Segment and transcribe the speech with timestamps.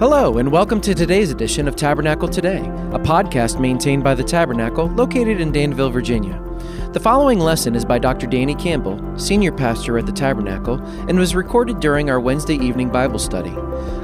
[0.00, 4.86] Hello, and welcome to today's edition of Tabernacle Today, a podcast maintained by the Tabernacle
[4.86, 6.42] located in Danville, Virginia.
[6.94, 8.26] The following lesson is by Dr.
[8.26, 13.18] Danny Campbell, Senior Pastor at the Tabernacle, and was recorded during our Wednesday evening Bible
[13.18, 13.54] study.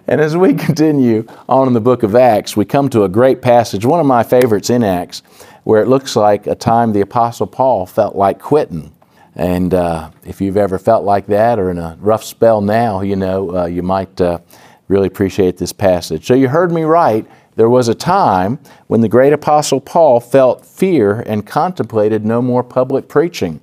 [0.08, 3.42] and as we continue on in the book of Acts, we come to a great
[3.42, 5.22] passage, one of my favorites in Acts,
[5.64, 8.92] where it looks like a time the Apostle Paul felt like quitting.
[9.36, 13.16] And uh, if you've ever felt like that or in a rough spell now, you
[13.16, 14.40] know, uh, you might uh,
[14.88, 16.26] really appreciate this passage.
[16.26, 17.26] So you heard me right.
[17.56, 22.64] There was a time when the great apostle Paul felt fear and contemplated no more
[22.64, 23.60] public preaching.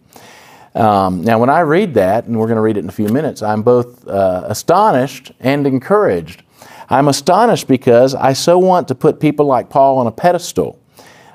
[0.75, 3.09] Um, now, when I read that, and we're going to read it in a few
[3.09, 6.43] minutes, I'm both uh, astonished and encouraged.
[6.89, 10.80] I'm astonished because I so want to put people like Paul on a pedestal.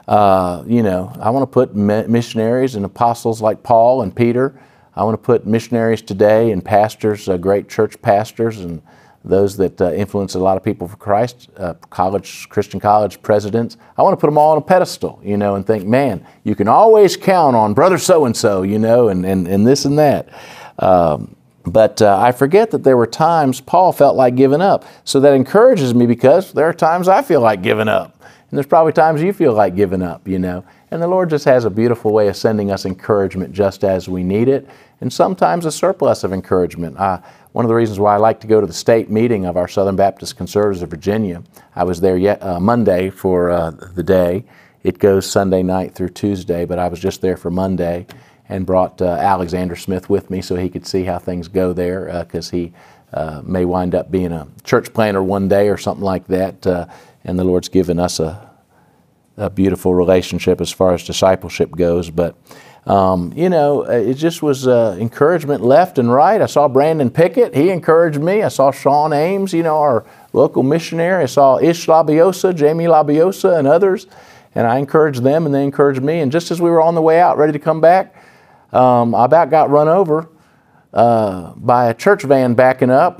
[0.07, 4.59] Uh, you know, I want to put missionaries and apostles like Paul and Peter.
[4.95, 8.81] I want to put missionaries today and pastors, uh, great church pastors, and
[9.25, 13.77] those that uh, influence a lot of people for Christ, uh, college, Christian college presidents.
[13.97, 16.55] I want to put them all on a pedestal, you know, and think, man, you
[16.55, 19.97] can always count on brother so and so, you know, and, and, and this and
[19.97, 20.29] that.
[20.77, 21.35] Um,
[21.65, 24.85] but uh, I forget that there were times Paul felt like giving up.
[25.03, 28.23] So that encourages me because there are times I feel like giving up.
[28.55, 30.63] And there's probably times you feel like giving up, you know.
[30.89, 34.23] And the Lord just has a beautiful way of sending us encouragement just as we
[34.23, 34.65] need it,
[35.01, 36.97] and sometimes a surplus of encouragement.
[36.97, 37.19] Uh,
[37.51, 39.67] one of the reasons why I like to go to the state meeting of our
[39.67, 41.43] Southern Baptist Conservatives of Virginia,
[41.75, 44.45] I was there yet, uh, Monday for uh, the day.
[44.83, 48.07] It goes Sunday night through Tuesday, but I was just there for Monday
[48.47, 52.23] and brought uh, Alexander Smith with me so he could see how things go there
[52.23, 52.73] because uh, he
[53.11, 56.65] uh, may wind up being a church planter one day or something like that
[57.25, 58.44] and the Lord's given us a,
[59.37, 62.09] a beautiful relationship as far as discipleship goes.
[62.09, 62.35] But
[62.85, 66.39] um, you know, it just was uh, encouragement left and right.
[66.39, 68.43] I saw Brandon Pickett; he encouraged me.
[68.43, 71.23] I saw Sean Ames, you know, our local missionary.
[71.23, 74.05] I saw Ish Labiosa, Jamie Labiosa, and others,
[74.53, 76.19] and I encouraged them, and they encouraged me.
[76.19, 78.15] And just as we were on the way out, ready to come back,
[78.71, 80.29] um, I about got run over
[80.93, 83.19] uh, by a church van backing up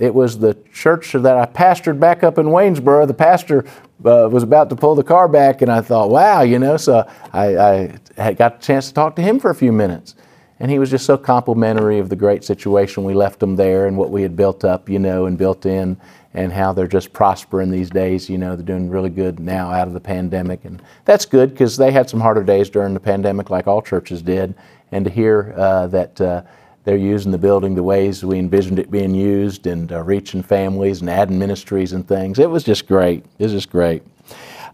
[0.00, 3.06] it was the church that I pastored back up in Waynesboro.
[3.06, 3.64] The pastor
[4.04, 6.76] uh, was about to pull the car back, and I thought, wow, you know.
[6.76, 10.16] So I, I got a chance to talk to him for a few minutes.
[10.60, 13.96] And he was just so complimentary of the great situation we left them there and
[13.96, 15.96] what we had built up, you know, and built in,
[16.32, 18.30] and how they're just prospering these days.
[18.30, 20.64] You know, they're doing really good now out of the pandemic.
[20.64, 24.22] And that's good because they had some harder days during the pandemic, like all churches
[24.22, 24.54] did.
[24.92, 26.42] And to hear uh, that, uh,
[26.84, 31.00] they're using the building the ways we envisioned it being used and uh, reaching families
[31.00, 32.38] and adding ministries and things.
[32.38, 33.24] It was just great.
[33.38, 34.02] It was just great.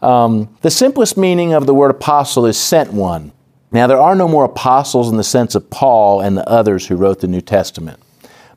[0.03, 3.33] Um, the simplest meaning of the word apostle is sent one.
[3.72, 6.97] Now, there are no more apostles in the sense of Paul and the others who
[6.97, 8.01] wrote the New Testament,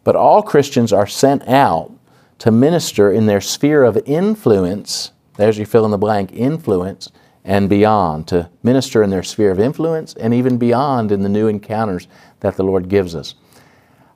[0.03, 1.91] but all Christians are sent out
[2.39, 5.11] to minister in their sphere of influence.
[5.38, 7.11] There's your fill in the blank influence
[7.45, 11.47] and beyond, to minister in their sphere of influence and even beyond in the new
[11.47, 12.07] encounters
[12.39, 13.35] that the Lord gives us.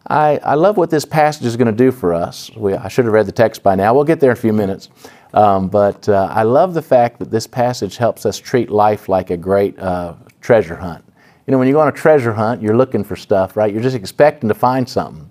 [0.10, 2.50] I, I love what this passage is going to do for us.
[2.56, 3.94] We, I should have read the text by now.
[3.94, 4.90] We'll get there in a few minutes.
[5.34, 9.30] Um, but uh, I love the fact that this passage helps us treat life like
[9.30, 11.04] a great uh, treasure hunt.
[11.46, 13.72] You know, when you go on a treasure hunt, you're looking for stuff, right?
[13.74, 15.30] You're just expecting to find something.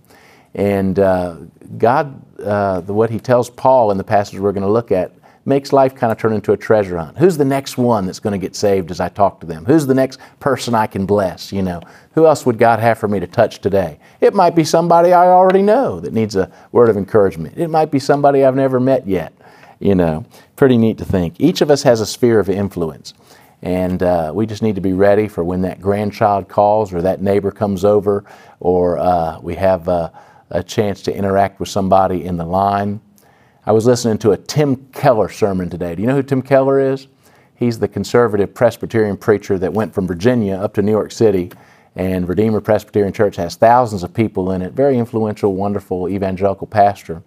[0.54, 1.36] And uh,
[1.78, 5.12] God, uh, the, what He tells Paul in the passage we're going to look at,
[5.46, 7.16] makes life kind of turn into a treasure hunt.
[7.16, 9.64] Who's the next one that's going to get saved as I talk to them?
[9.64, 11.52] Who's the next person I can bless?
[11.52, 11.80] You know,
[12.12, 13.98] who else would God have for me to touch today?
[14.20, 17.56] It might be somebody I already know that needs a word of encouragement.
[17.56, 19.32] It might be somebody I've never met yet.
[19.78, 20.24] You know,
[20.56, 21.36] pretty neat to think.
[21.38, 23.14] Each of us has a sphere of influence.
[23.62, 27.22] And uh, we just need to be ready for when that grandchild calls or that
[27.22, 28.24] neighbor comes over
[28.60, 30.10] or uh, we have uh,
[30.50, 33.00] a chance to interact with somebody in the line.
[33.68, 35.96] I was listening to a Tim Keller sermon today.
[35.96, 37.08] Do you know who Tim Keller is?
[37.56, 41.50] He's the conservative Presbyterian preacher that went from Virginia up to New York City.
[41.96, 44.72] And Redeemer Presbyterian Church has thousands of people in it.
[44.72, 47.24] Very influential, wonderful evangelical pastor.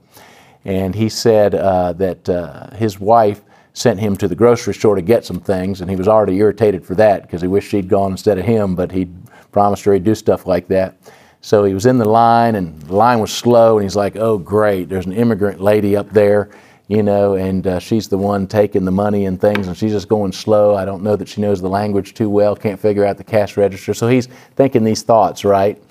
[0.64, 3.42] And he said uh, that uh, his wife
[3.74, 6.86] sent him to the grocery store to get some things, and he was already irritated
[6.86, 9.10] for that because he wished she'd gone instead of him, but he
[9.52, 10.96] promised her he'd do stuff like that.
[11.42, 14.38] So he was in the line, and the line was slow, and he's like, "Oh,
[14.38, 14.90] great!
[14.90, 16.50] There's an immigrant lady up there,
[16.90, 20.10] you know, and uh, she's the one taking the money and things, and she's just
[20.10, 20.76] going slow.
[20.76, 22.56] I don't know that she knows the language too well.
[22.56, 25.82] Can't figure out the cash register." So he's thinking these thoughts, right?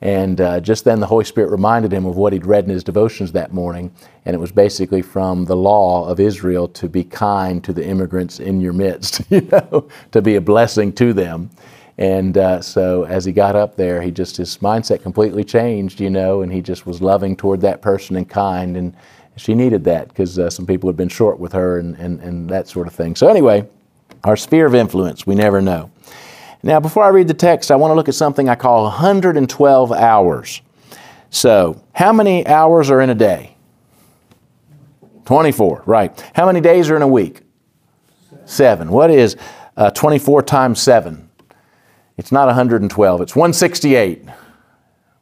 [0.00, 2.84] And uh, just then the Holy Spirit reminded him of what he'd read in his
[2.84, 3.90] devotions that morning.
[4.26, 8.38] And it was basically from the law of Israel to be kind to the immigrants
[8.38, 11.50] in your midst, you know, to be a blessing to them.
[11.96, 16.10] And uh, so as he got up there, he just, his mindset completely changed, you
[16.10, 18.76] know, and he just was loving toward that person and kind.
[18.76, 18.96] And
[19.36, 22.50] she needed that because uh, some people had been short with her and, and, and
[22.50, 23.14] that sort of thing.
[23.14, 23.68] So, anyway,
[24.24, 25.90] our sphere of influence, we never know.
[26.62, 29.92] Now, before I read the text, I want to look at something I call 112
[29.92, 30.62] hours.
[31.30, 33.54] So, how many hours are in a day?
[35.26, 36.30] 24, right.
[36.34, 37.42] How many days are in a week?
[38.46, 38.90] Seven.
[38.90, 39.36] What is
[39.76, 41.23] uh, 24 times 7?
[42.16, 44.24] It's not 112, it's 168.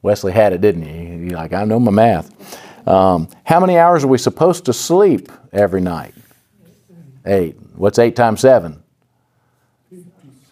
[0.03, 1.25] Wesley had it, didn't he?
[1.25, 2.89] He's like, I know my math.
[2.89, 6.15] Um, how many hours are we supposed to sleep every night?
[7.25, 7.57] Eight.
[7.77, 8.83] What's 8 times 7?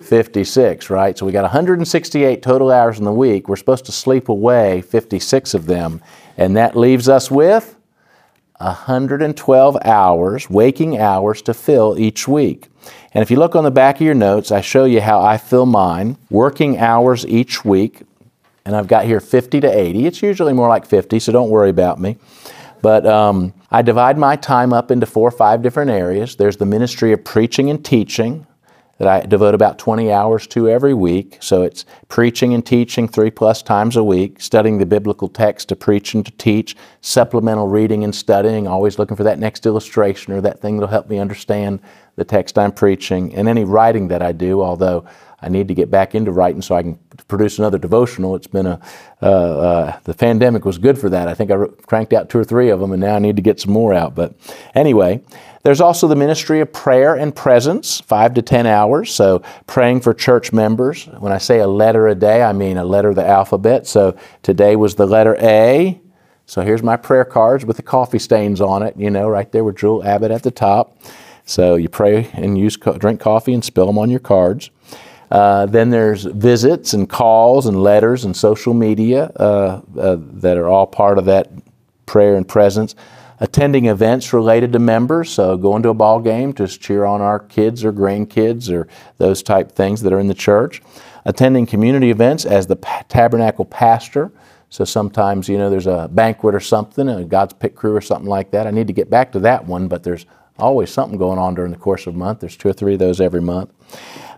[0.01, 1.19] 56, right?
[1.19, 3.49] So we got 168 total hours in the week.
[3.49, 6.01] We're supposed to sleep away 56 of them,
[6.37, 7.77] and that leaves us with
[8.61, 12.69] 112 hours, waking hours to fill each week.
[13.13, 15.39] And if you look on the back of your notes, I show you how I
[15.39, 18.03] fill mine, working hours each week.
[18.65, 20.07] And I've got here 50 to 80.
[20.07, 22.19] It's usually more like 50, so don't worry about me.
[22.83, 26.37] But um, I divide my time up into four or five different areas.
[26.37, 28.47] There's the ministry of preaching and teaching
[29.01, 31.39] that I devote about 20 hours to every week.
[31.41, 35.77] So it's preaching and teaching three plus times a week, studying the biblical text to
[35.77, 40.43] preach and to teach, supplemental reading and studying, always looking for that next illustration or
[40.43, 41.81] that thing that'll help me understand
[42.17, 45.07] the text I'm preaching, and any writing that I do, although
[45.43, 46.99] I need to get back into writing so I can
[47.29, 48.37] produce another devotional.
[48.37, 48.81] It's been a,
[49.23, 51.29] uh, uh, the pandemic was good for that.
[51.29, 53.43] I think I cranked out two or three of them, and now I need to
[53.43, 54.15] get some more out.
[54.15, 54.35] But
[54.75, 55.23] anyway,
[55.63, 59.15] there's also the ministry of prayer and presence, five to 10 hours.
[59.15, 61.07] So, praying for church members.
[61.19, 63.87] When I say a letter a day, I mean a letter of the alphabet.
[63.87, 66.01] So, today was the letter A.
[66.47, 69.65] So, here's my prayer cards with the coffee stains on it, you know, right there
[69.65, 70.99] with Jewel Abbott at the top.
[71.45, 74.71] So, you pray and use drink coffee and spill them on your cards.
[75.31, 80.69] Uh, then there's visits and calls and letters and social media uh, uh, that are
[80.69, 81.51] all part of that
[82.07, 82.95] prayer and presence
[83.41, 87.39] attending events related to members, so going to a ball game, just cheer on our
[87.39, 88.87] kids or grandkids or
[89.17, 90.83] those type things that are in the church.
[91.25, 92.77] Attending community events as the
[93.09, 94.31] tabernacle pastor.
[94.69, 98.29] So sometimes, you know, there's a banquet or something, a God's pit crew or something
[98.29, 98.67] like that.
[98.67, 100.27] I need to get back to that one, but there's
[100.59, 102.41] always something going on during the course of a month.
[102.41, 103.73] There's two or three of those every month.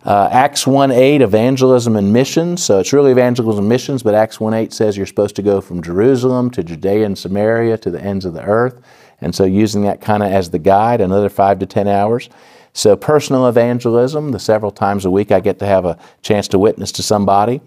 [0.04, 2.62] Uh, Acts 1.8, evangelism and missions.
[2.62, 5.82] So it's really evangelism and missions, but Acts 1.8 says you're supposed to go from
[5.82, 8.80] Jerusalem to Judea and Samaria to the ends of the earth.
[9.20, 12.28] And so using that kind of as the guide, another five to 10 hours.
[12.72, 16.58] So personal evangelism, the several times a week I get to have a chance to
[16.58, 17.60] witness to somebody.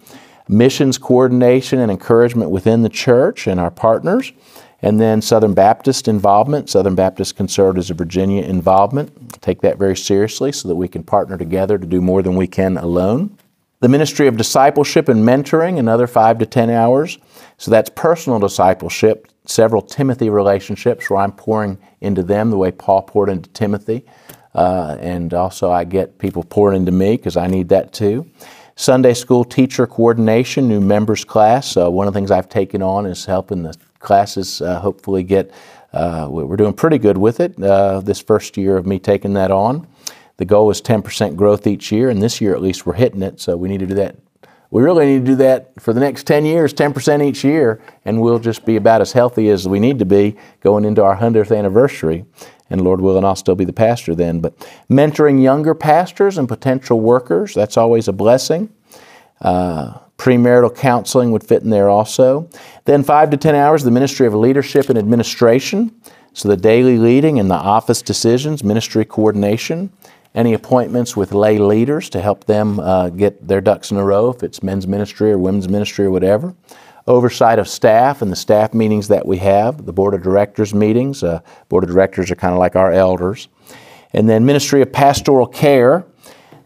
[0.47, 4.33] Missions coordination and encouragement within the church and our partners.
[4.85, 9.41] And then Southern Baptist involvement, Southern Baptist Conservatives of Virginia involvement.
[9.41, 12.45] Take that very seriously so that we can partner together to do more than we
[12.45, 13.35] can alone.
[13.79, 17.17] The ministry of discipleship and mentoring, another five to 10 hours.
[17.57, 23.01] So that's personal discipleship, several Timothy relationships where I'm pouring into them the way Paul
[23.01, 24.05] poured into Timothy.
[24.53, 28.29] Uh, and also, I get people pouring into me because I need that too.
[28.75, 31.75] Sunday school teacher coordination, new members class.
[31.75, 33.75] Uh, one of the things I've taken on is helping the
[34.05, 35.51] classes uh, hopefully get,
[35.91, 39.51] uh, we're doing pretty good with it uh, this first year of me taking that
[39.51, 39.85] on.
[40.37, 43.41] The goal is 10% growth each year, and this year at least we're hitting it,
[43.41, 44.15] so we need to do that.
[44.71, 48.21] We really need to do that for the next 10 years, 10% each year, and
[48.21, 51.57] we'll just be about as healthy as we need to be going into our 100th
[51.57, 52.25] anniversary.
[52.69, 54.39] And Lord willing, I'll still be the pastor then.
[54.41, 54.57] But
[54.89, 58.69] mentoring younger pastors and potential workers, that's always a blessing.
[59.39, 62.49] Uh, Premarital counseling would fit in there also.
[62.85, 65.93] Then, five to 10 hours, the ministry of leadership and administration.
[66.33, 69.91] So, the daily leading and the office decisions, ministry coordination.
[70.33, 74.29] any appointments with lay leaders to help them uh, get their ducks in a row,
[74.29, 76.53] if it's men's ministry or women's ministry or whatever.
[77.07, 81.23] Oversight of staff and the staff meetings that we have, the board of directors meetings.
[81.23, 83.47] Uh, board of directors are kind of like our elders.
[84.11, 86.05] And then ministry of pastoral care.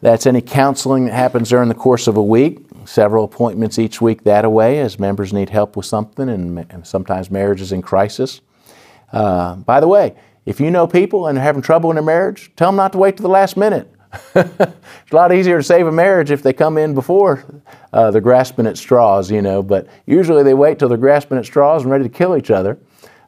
[0.02, 2.66] That's any counseling that happens during the course of a week.
[2.86, 7.30] Several appointments each week that away as members need help with something and, and sometimes
[7.30, 8.42] marriages in crisis.
[9.12, 10.16] Uh, by the way,
[10.46, 12.98] if you know people and they're having trouble in their marriage, tell them not to
[12.98, 13.94] wait to the last minute.
[14.36, 17.46] it's a lot easier to save a marriage if they come in before
[17.94, 21.46] uh, they're grasping at straws, you know, but usually they wait till they're grasping at
[21.46, 22.80] straws and ready to kill each other.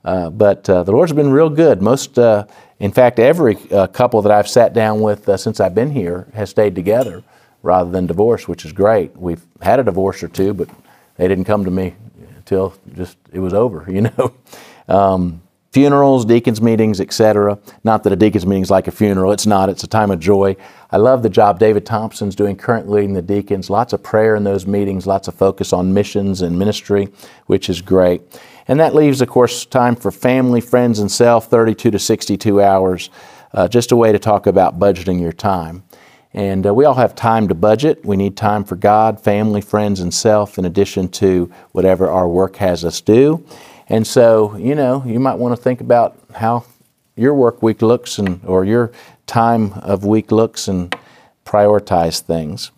[0.04, 1.82] Uh, but uh, the Lord's been real good.
[1.82, 2.46] Most, uh,
[2.82, 6.28] in fact, every uh, couple that I've sat down with uh, since I've been here
[6.34, 7.24] has stayed together
[7.62, 9.16] rather than divorced, which is great.
[9.16, 10.68] We've had a divorce or two, but
[11.16, 11.94] they didn't come to me
[12.38, 14.34] until just it was over, you know.
[14.88, 17.60] Um, funerals, deacons meetings, etc.
[17.84, 19.32] Not that a deacons meeting is like a funeral.
[19.32, 19.70] It's not.
[19.70, 20.56] It's a time of joy.
[20.90, 23.70] I love the job David Thompson's doing currently leading the deacons.
[23.70, 27.10] Lots of prayer in those meetings, lots of focus on missions and ministry,
[27.46, 28.24] which is great.
[28.68, 33.10] And that leaves, of course, time for family, friends, and self, 32 to 62 hours.
[33.54, 35.84] Uh, just a way to talk about budgeting your time.
[36.34, 38.06] And uh, we all have time to budget.
[38.06, 42.56] We need time for God, family, friends, and self, in addition to whatever our work
[42.58, 43.46] has us do.
[43.90, 46.66] And so, you know, you might want to think about how
[47.18, 48.92] your work week looks and or your
[49.28, 50.96] time of week looks and
[51.46, 52.72] prioritize things.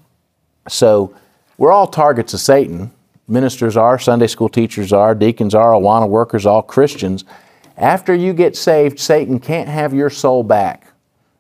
[0.68, 1.16] So,
[1.58, 2.92] we're all targets of Satan.
[3.28, 7.24] Ministers are, Sunday school teachers are, deacons are, Awana workers, all Christians.
[7.78, 10.88] After you get saved, Satan can't have your soul back.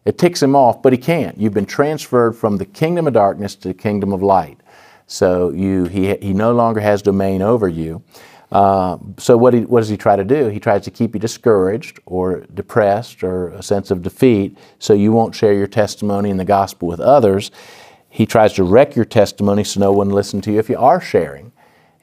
[0.06, 1.38] It ticks him off, but he can't.
[1.38, 4.60] You've been transferred from the kingdom of darkness to the kingdom of light.
[5.08, 8.04] So you, he, he no longer has domain over you.
[8.52, 10.48] Uh, so what, he, what does he try to do?
[10.48, 15.12] He tries to keep you discouraged or depressed or a sense of defeat so you
[15.12, 17.52] won't share your testimony and the gospel with others.
[18.10, 21.02] He tries to wreck your testimony so no one listens to you if you are
[21.02, 21.53] sharing.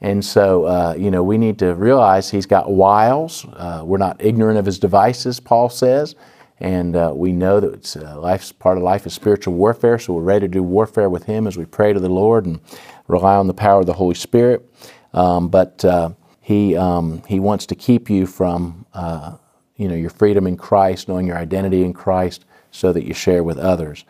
[0.00, 3.45] And so, uh, you know, we need to realize he's got wiles.
[3.52, 6.14] Uh, we're not ignorant of his devices, Paul says.
[6.59, 10.23] And uh, we know that uh, life's part of life is spiritual warfare, so we're
[10.23, 12.61] ready to do warfare with him as we pray to the Lord and
[13.09, 14.71] rely on the power of the Holy Spirit.
[15.14, 19.37] Um, but uh, he, um, he wants to keep you from uh,
[19.76, 23.42] you know, your freedom in Christ, knowing your identity in Christ, so that you share
[23.42, 24.04] with others.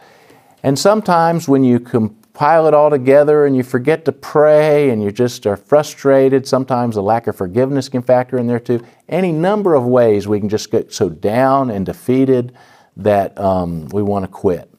[0.64, 1.78] And sometimes when you
[2.32, 6.96] compile it all together and you forget to pray and you just are frustrated, sometimes
[6.96, 8.82] a lack of forgiveness can factor in there too.
[9.08, 12.56] Any number of ways we can just get so down and defeated
[12.96, 14.70] that um, we want to quit.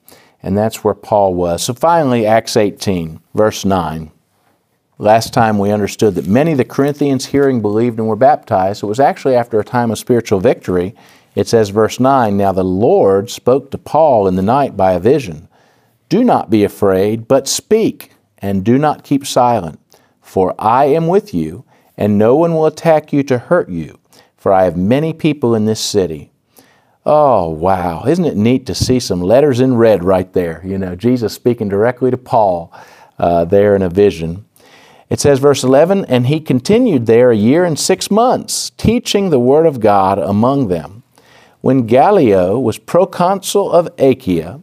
[0.41, 1.63] And that's where Paul was.
[1.63, 4.12] So finally, Acts 18, verse 9.
[4.98, 8.81] Last time we understood that many of the Corinthians hearing believed and were baptized.
[8.81, 10.96] It was actually after a time of spiritual victory.
[11.36, 15.00] It says, verse 9 Now the Lord spoke to Paul in the night by a
[15.00, 15.48] vision
[16.12, 19.80] Do not be afraid, but speak, and do not keep silent,
[20.20, 21.63] for I am with you,
[21.96, 23.98] and no one will attack you to hurt you,
[24.36, 26.34] for I have many people in this city.
[27.06, 28.03] Oh, wow.
[28.03, 30.62] Isn't it neat to see some letters in red right there?
[30.65, 32.74] You know, Jesus speaking directly to Paul
[33.18, 34.44] uh, there in a vision.
[35.10, 39.39] It says, verse 11, and he continued there a year and six months, teaching the
[39.39, 41.03] word of God among them.
[41.62, 44.60] When Gallio was proconsul of Achaia,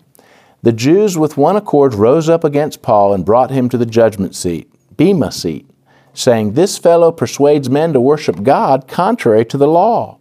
[0.62, 4.34] the Jews with one accord rose up against Paul and brought him to the judgment
[4.34, 5.70] seat, Bema seat,
[6.14, 10.18] saying, This fellow persuades men to worship God contrary to the law.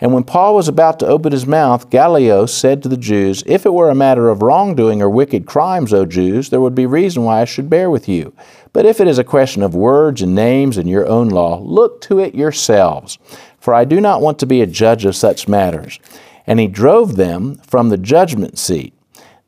[0.00, 3.66] And when Paul was about to open his mouth, Gallio said to the Jews, If
[3.66, 7.24] it were a matter of wrongdoing or wicked crimes, O Jews, there would be reason
[7.24, 8.34] why I should bear with you.
[8.72, 12.00] But if it is a question of words and names and your own law, look
[12.02, 13.18] to it yourselves,
[13.58, 15.98] for I do not want to be a judge of such matters.
[16.46, 18.92] And he drove them from the judgment seat.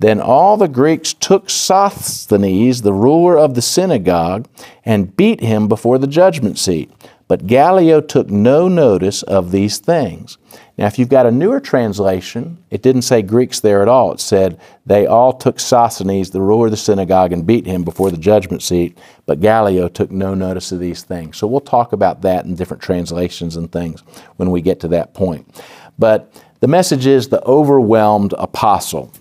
[0.01, 4.49] Then all the Greeks took Sosthenes, the ruler of the synagogue,
[4.85, 6.91] and beat him before the judgment seat.
[7.29, 10.39] But Gallio took no notice of these things.
[10.79, 14.13] Now, if you've got a newer translation, it didn't say Greeks there at all.
[14.13, 18.11] It said they all took Sosthenes, the ruler of the synagogue, and beat him before
[18.11, 18.97] the judgment seat.
[19.27, 21.37] But Gallio took no notice of these things.
[21.37, 24.03] So we'll talk about that in different translations and things
[24.37, 25.63] when we get to that point.
[25.99, 29.13] But the message is the overwhelmed apostle.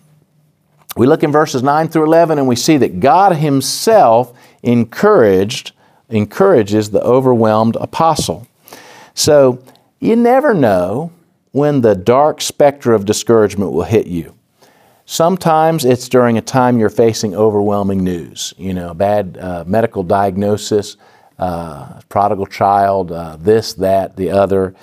[1.00, 5.72] We look in verses 9 through 11 and we see that God Himself encouraged
[6.10, 8.46] encourages the overwhelmed apostle.
[9.14, 9.64] So
[10.02, 11.14] you never know
[11.52, 14.36] when the dark specter of discouragement will hit you.
[15.06, 20.04] Sometimes it's during a time you're facing overwhelming news, you know, a bad uh, medical
[20.04, 20.98] diagnosis,
[21.38, 24.76] uh, prodigal child, uh, this, that, the other.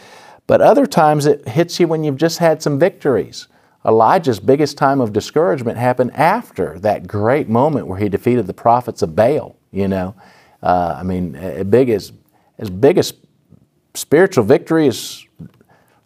[0.47, 3.49] But other times it hits you when you've just had some victories.
[3.87, 9.03] Elijah's biggest time of discouragement happened after that great moment where he defeated the prophets
[9.03, 9.57] of Baal.
[9.71, 10.15] You know,
[10.63, 12.13] uh, I mean, as big as
[12.59, 13.13] as big as
[13.95, 15.27] spiritual victory as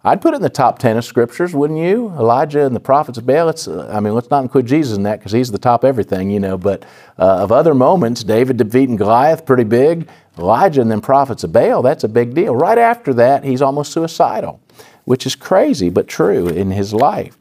[0.02, 2.08] I'd put it in the top 10 of scriptures, wouldn't you?
[2.18, 3.50] Elijah and the prophets of Baal.
[3.50, 6.30] It's, uh, I mean, let's not include Jesus in that because he's the top everything,
[6.30, 6.56] you know.
[6.56, 6.84] But
[7.18, 10.08] uh, of other moments, David defeating Goliath, pretty big.
[10.38, 12.56] Elijah and then prophets of Baal, that's a big deal.
[12.56, 14.58] Right after that, he's almost suicidal,
[15.04, 17.36] which is crazy but true in his life.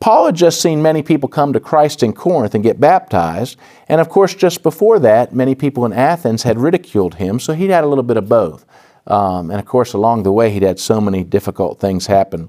[0.00, 3.58] Paul had just seen many people come to Christ in Corinth and get baptized.
[3.88, 7.70] And of course, just before that, many people in Athens had ridiculed him, so he'd
[7.70, 8.66] had a little bit of both.
[9.06, 12.48] Um, and of course, along the way, he'd had so many difficult things happen.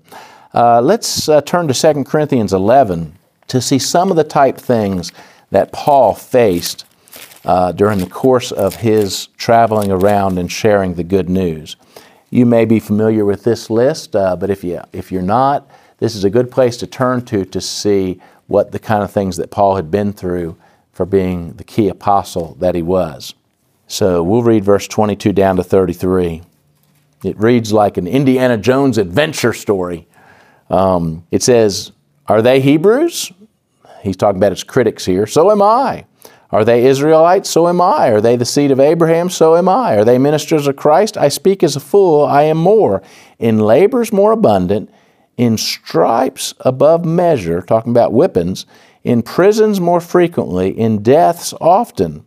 [0.53, 5.11] Uh, let's uh, turn to 2 Corinthians 11 to see some of the type things
[5.51, 6.85] that Paul faced
[7.43, 11.75] uh, during the course of his traveling around and sharing the good news.
[12.29, 16.15] You may be familiar with this list, uh, but if, you, if you're not, this
[16.15, 19.51] is a good place to turn to to see what the kind of things that
[19.51, 20.57] Paul had been through
[20.91, 23.33] for being the key apostle that he was.
[23.87, 26.41] So we'll read verse 22 down to 33.
[27.23, 30.07] It reads like an Indiana Jones adventure story.
[30.69, 31.91] Um, it says,
[32.27, 33.31] Are they Hebrews?
[34.01, 35.25] He's talking about his critics here.
[35.25, 36.05] So am I.
[36.51, 37.49] Are they Israelites?
[37.49, 38.09] So am I.
[38.09, 39.29] Are they the seed of Abraham?
[39.29, 39.95] So am I.
[39.97, 41.17] Are they ministers of Christ?
[41.17, 42.23] I speak as a fool.
[42.23, 43.01] I am more.
[43.39, 44.89] In labors more abundant,
[45.37, 48.65] in stripes above measure, talking about whippings,
[49.03, 52.25] in prisons more frequently, in deaths often.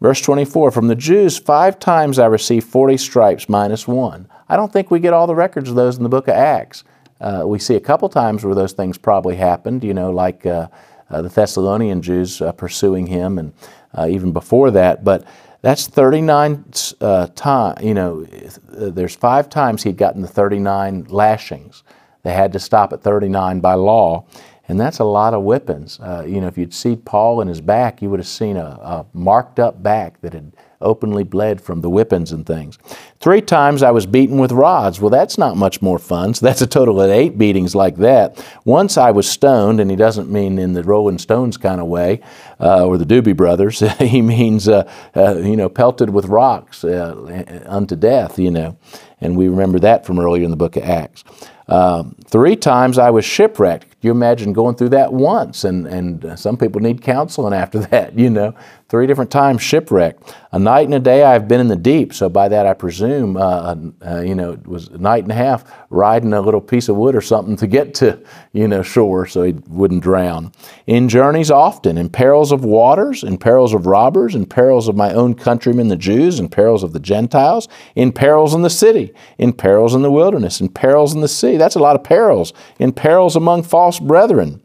[0.00, 4.28] Verse 24 From the Jews, five times I received 40 stripes minus one.
[4.48, 6.84] I don't think we get all the records of those in the book of Acts.
[7.20, 10.68] Uh, we see a couple times where those things probably happened, you know, like uh,
[11.10, 13.52] uh, the Thessalonian Jews uh, pursuing him, and
[13.94, 15.04] uh, even before that.
[15.04, 15.24] But
[15.62, 16.64] that's 39
[17.00, 21.82] uh, times, you know, there's five times he'd gotten the 39 lashings.
[22.22, 24.26] They had to stop at 39 by law.
[24.70, 25.98] And that's a lot of whippings.
[25.98, 28.64] Uh, you know, if you'd see Paul in his back, you would have seen a,
[28.64, 32.78] a, marked up back that had openly bled from the whippings and things.
[33.18, 35.00] Three times I was beaten with rods.
[35.00, 36.34] Well, that's not much more fun.
[36.34, 38.46] So that's a total of eight beatings like that.
[38.64, 42.20] Once I was stoned, and he doesn't mean in the Rolling Stones kind of way,
[42.60, 43.80] uh, or the Doobie Brothers.
[43.98, 48.76] he means, uh, uh, you know, pelted with rocks uh, unto death, you know.
[49.20, 51.24] And we remember that from earlier in the book of Acts.
[51.70, 53.82] Um, three times I was shipwrecked.
[53.82, 55.64] Can you imagine going through that once?
[55.64, 58.54] And, and some people need counseling after that, you know.
[58.90, 60.34] Three different times shipwrecked.
[60.50, 62.12] A night and a day I've been in the deep.
[62.12, 65.36] So by that I presume, uh, uh, you know, it was a night and a
[65.36, 68.20] half riding a little piece of wood or something to get to,
[68.52, 70.50] you know, shore so he wouldn't drown.
[70.88, 75.14] In journeys often, in perils of waters, in perils of robbers, in perils of my
[75.14, 79.52] own countrymen, the Jews, in perils of the Gentiles, in perils in the city, in
[79.52, 81.56] perils in the wilderness, in perils in the sea.
[81.56, 82.52] That's a lot of perils.
[82.80, 84.60] In perils among false brethren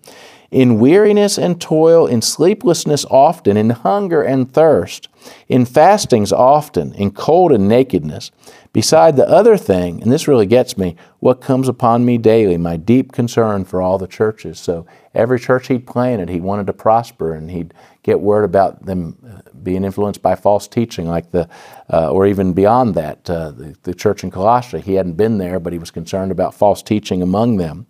[0.51, 5.09] in weariness and toil, in sleeplessness often, in hunger and thirst,
[5.47, 8.31] in fastings often, in cold and nakedness.
[8.71, 12.75] Beside the other thing, and this really gets me, what comes upon me daily, my
[12.75, 14.59] deep concern for all the churches.
[14.59, 19.17] So every church he'd planted, he wanted to prosper, and he'd get word about them
[19.25, 21.47] uh, being influenced by false teaching, like the,
[21.91, 24.81] uh, or even beyond that, uh, the, the church in Colossae.
[24.81, 27.87] He hadn't been there, but he was concerned about false teaching among them.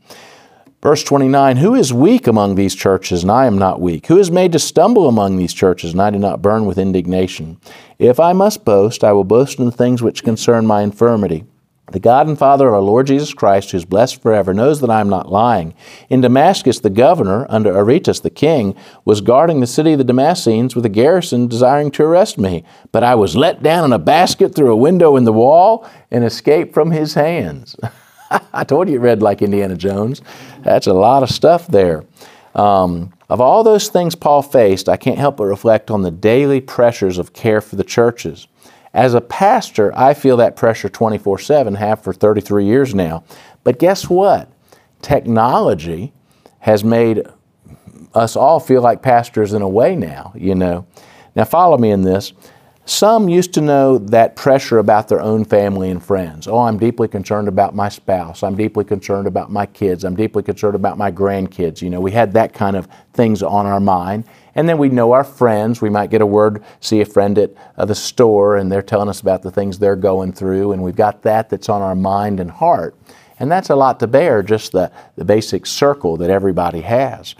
[0.86, 4.06] Verse 29 Who is weak among these churches, and I am not weak?
[4.06, 7.58] Who is made to stumble among these churches, and I do not burn with indignation?
[7.98, 11.44] If I must boast, I will boast in the things which concern my infirmity.
[11.92, 14.92] The God and Father of our Lord Jesus Christ, who is blessed forever, knows that
[14.92, 15.74] I am not lying.
[16.08, 20.76] In Damascus, the governor, under Aretas the king, was guarding the city of the Damascenes
[20.76, 22.64] with a garrison desiring to arrest me.
[22.92, 26.24] But I was let down in a basket through a window in the wall and
[26.24, 27.76] escaped from his hands.
[28.54, 30.22] I told you it read like Indiana Jones.
[30.64, 32.04] That's a lot of stuff there.
[32.54, 36.62] Um, of all those things Paul faced, I can't help but reflect on the daily
[36.62, 38.48] pressures of care for the churches.
[38.94, 43.24] As a pastor, I feel that pressure 24 7, have for 33 years now.
[43.64, 44.50] But guess what?
[45.02, 46.14] Technology
[46.60, 47.28] has made
[48.14, 50.88] us all feel like pastors in a way now, you know.
[51.36, 52.32] Now, follow me in this.
[52.88, 56.48] Some used to know that pressure about their own family and friends.
[56.48, 58.44] Oh, I'm deeply concerned about my spouse.
[58.44, 60.04] I'm deeply concerned about my kids.
[60.04, 61.82] I'm deeply concerned about my grandkids.
[61.82, 64.26] You know, we had that kind of things on our mind.
[64.54, 65.82] And then we know our friends.
[65.82, 69.10] We might get a word, see a friend at uh, the store, and they're telling
[69.10, 70.74] us about the things they're going through.
[70.74, 72.96] And we've got that that's on our mind and heart.
[73.40, 77.34] And that's a lot to bear, just the, the basic circle that everybody has.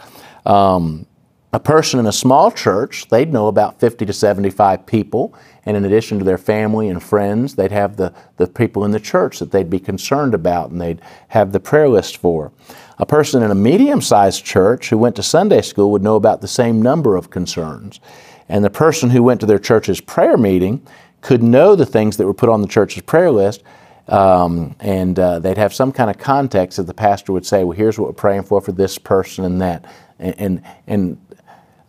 [0.44, 1.06] Um,
[1.52, 5.84] A person in a small church, they'd know about 50 to 75 people, and in
[5.84, 9.52] addition to their family and friends, they'd have the, the people in the church that
[9.52, 12.52] they'd be concerned about and they'd have the prayer list for.
[12.98, 16.40] A person in a medium sized church who went to Sunday school would know about
[16.40, 18.00] the same number of concerns.
[18.48, 20.86] And the person who went to their church's prayer meeting
[21.20, 23.62] could know the things that were put on the church's prayer list,
[24.08, 27.76] um, and uh, they'd have some kind of context that the pastor would say, "Well,
[27.76, 29.84] here's what we're praying for for this person and that."
[30.18, 31.26] And and, and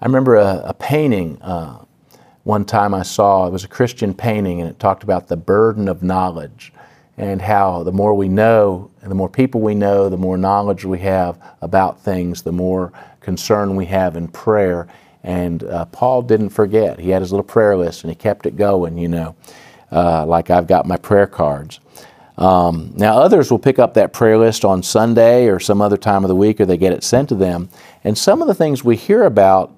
[0.01, 1.83] I remember a, a painting uh,
[2.43, 3.47] one time I saw.
[3.47, 6.73] It was a Christian painting, and it talked about the burden of knowledge
[7.17, 10.85] and how the more we know and the more people we know, the more knowledge
[10.85, 14.87] we have about things, the more concern we have in prayer.
[15.23, 16.99] And uh, Paul didn't forget.
[16.99, 19.35] He had his little prayer list and he kept it going, you know,
[19.91, 21.79] uh, like I've got my prayer cards.
[22.37, 26.23] Um, now, others will pick up that prayer list on Sunday or some other time
[26.23, 27.69] of the week, or they get it sent to them.
[28.03, 29.73] And some of the things we hear about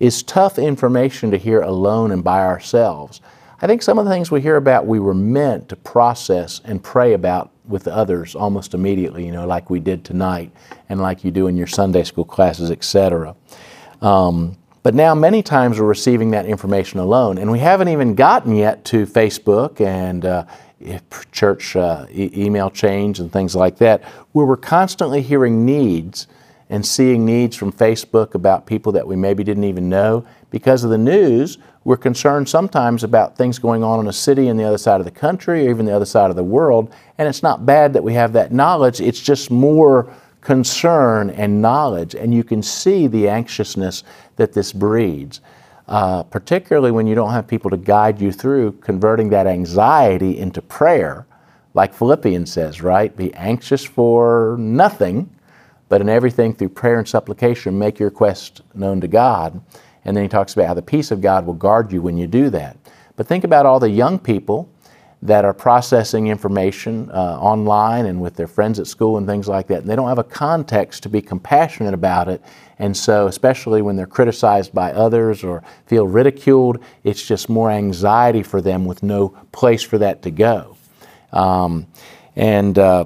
[0.00, 3.20] is tough information to hear alone and by ourselves.
[3.62, 6.82] I think some of the things we hear about we were meant to process and
[6.82, 10.50] pray about with others almost immediately, you know, like we did tonight
[10.88, 13.36] and like you do in your Sunday school classes, etc.
[14.00, 18.54] Um, but now, many times, we're receiving that information alone, and we haven't even gotten
[18.56, 20.46] yet to Facebook and uh,
[21.32, 26.26] church uh, e- email chains and things like that, where we're constantly hearing needs
[26.68, 30.24] and seeing needs from Facebook about people that we maybe didn't even know.
[30.50, 34.56] Because of the news, we're concerned sometimes about things going on in a city in
[34.56, 36.92] the other side of the country or even the other side of the world.
[37.18, 42.14] And it's not bad that we have that knowledge, it's just more concern and knowledge,
[42.14, 44.04] and you can see the anxiousness
[44.36, 45.40] that this breeds.
[45.90, 50.62] Uh, particularly when you don't have people to guide you through converting that anxiety into
[50.62, 51.26] prayer,
[51.74, 53.14] like Philippians says, right?
[53.16, 55.28] Be anxious for nothing,
[55.88, 59.60] but in everything through prayer and supplication, make your request known to God.
[60.04, 62.28] And then he talks about how the peace of God will guard you when you
[62.28, 62.76] do that.
[63.16, 64.70] But think about all the young people
[65.22, 69.66] that are processing information uh, online and with their friends at school and things like
[69.66, 69.80] that.
[69.80, 72.42] And they don't have a context to be compassionate about it.
[72.78, 78.42] And so, especially when they're criticized by others or feel ridiculed, it's just more anxiety
[78.42, 80.76] for them with no place for that to go.
[81.32, 81.86] Um,
[82.36, 83.04] and uh,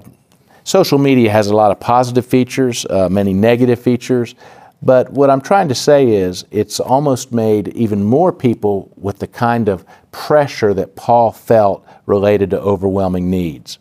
[0.62, 4.36] social media has a lot of positive features, uh, many negative features.
[4.84, 9.26] But what I'm trying to say is it's almost made even more people with the
[9.26, 13.78] kind of pressure that Paul felt related to overwhelming needs.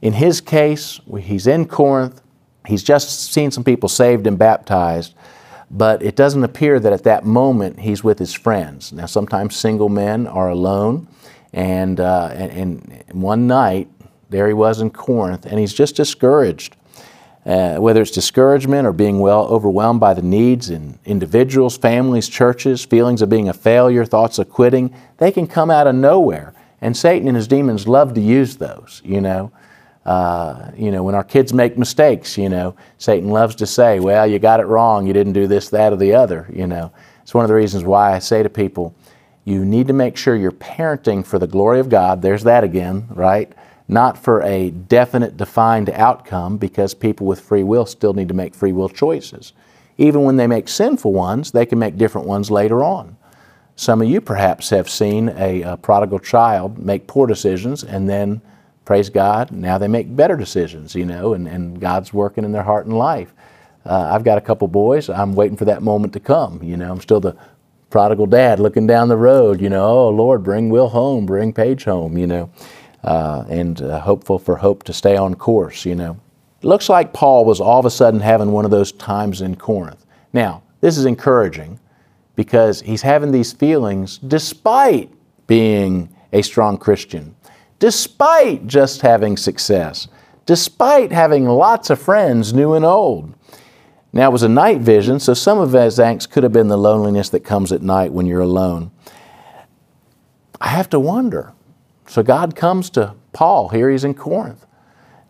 [0.00, 2.22] In his case, he's in Corinth,
[2.66, 5.14] he's just seen some people saved and baptized,
[5.70, 8.94] but it doesn't appear that at that moment he's with his friends.
[8.94, 11.06] Now, sometimes single men are alone,
[11.52, 13.90] and, uh, and, and one night,
[14.30, 16.76] there he was in Corinth, and he's just discouraged.
[17.46, 22.84] Uh, whether it's discouragement or being well overwhelmed by the needs in individuals, families, churches,
[22.84, 26.52] feelings of being a failure, thoughts of quitting, they can come out of nowhere.
[26.82, 29.52] And Satan and his demons love to use those, you know.
[30.04, 34.26] Uh, you know, when our kids make mistakes, you know, Satan loves to say, well,
[34.26, 36.92] you got it wrong, you didn't do this, that, or the other, you know.
[37.22, 38.94] It's one of the reasons why I say to people,
[39.44, 42.22] you need to make sure you're parenting for the glory of God.
[42.22, 43.52] There's that again, right?
[43.90, 48.54] Not for a definite, defined outcome, because people with free will still need to make
[48.54, 49.52] free will choices.
[49.98, 53.16] Even when they make sinful ones, they can make different ones later on.
[53.74, 58.40] Some of you perhaps have seen a, a prodigal child make poor decisions and then,
[58.84, 62.62] praise God, now they make better decisions, you know, and, and God's working in their
[62.62, 63.34] heart and life.
[63.84, 65.08] Uh, I've got a couple boys.
[65.08, 66.62] I'm waiting for that moment to come.
[66.62, 67.36] You know, I'm still the
[67.88, 71.82] prodigal dad looking down the road, you know, oh Lord, bring Will home, bring Paige
[71.82, 72.50] home, you know
[73.04, 76.18] uh, and uh, hopeful for hope to stay on course, you know.
[76.62, 79.56] It looks like Paul was all of a sudden having one of those times in
[79.56, 80.04] Corinth.
[80.32, 81.80] Now, this is encouraging
[82.36, 85.10] because he's having these feelings despite
[85.46, 87.34] being a strong Christian,
[87.78, 90.08] despite just having success,
[90.46, 93.34] despite having lots of friends, new and old.
[94.12, 96.76] Now, it was a night vision, so some of his angst could have been the
[96.76, 98.90] loneliness that comes at night when you're alone.
[100.60, 101.52] I have to wonder
[102.10, 103.68] so God comes to Paul.
[103.68, 104.66] Here he's in Corinth.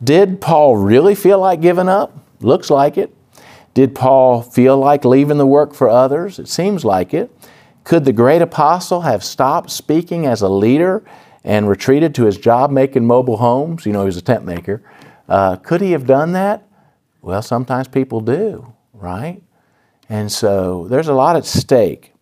[0.02, 2.16] Did Paul really feel like giving up?
[2.40, 3.14] Looks like it.
[3.74, 6.38] Did Paul feel like leaving the work for others?
[6.38, 7.30] It seems like it.
[7.84, 11.04] Could the great apostle have stopped speaking as a leader
[11.44, 13.84] and retreated to his job making mobile homes?
[13.84, 14.82] You know, he was a tent maker.
[15.28, 16.66] Uh, could he have done that?
[17.20, 19.42] Well, sometimes people do, right?
[20.08, 22.14] And so there's a lot at stake.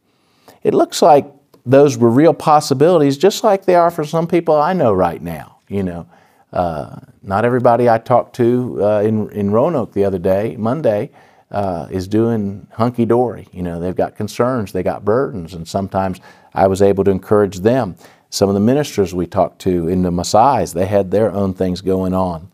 [0.64, 1.26] It looks like
[1.68, 5.58] those were real possibilities, just like they are for some people I know right now.
[5.68, 6.06] You know,
[6.52, 11.10] uh, not everybody I talked to uh, in in Roanoke the other day, Monday,
[11.50, 13.46] uh, is doing hunky dory.
[13.52, 16.20] You know, they've got concerns, they got burdens, and sometimes
[16.54, 17.96] I was able to encourage them.
[18.30, 21.82] Some of the ministers we talked to in the Messiahs, they had their own things
[21.82, 22.50] going on.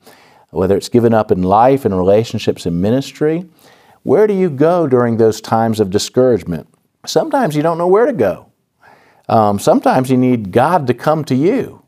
[0.51, 3.49] Whether it's given up in life and relationships in ministry,
[4.03, 6.69] where do you go during those times of discouragement?
[7.07, 8.53] Sometimes you don't know where to go.
[9.29, 11.83] Um, sometimes you need God to come to you.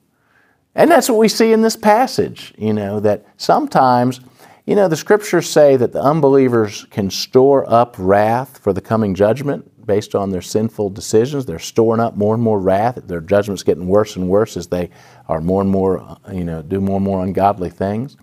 [0.75, 4.21] And that's what we see in this passage, you know, that sometimes,
[4.67, 9.15] you know, the scriptures say that the unbelievers can store up wrath for the coming
[9.15, 11.47] judgment based on their sinful decisions.
[11.47, 12.99] They're storing up more and more wrath.
[13.05, 14.91] Their judgment's getting worse and worse as they
[15.29, 18.17] are more and more, you know, do more and more ungodly things.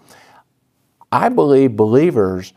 [1.12, 2.54] I believe believers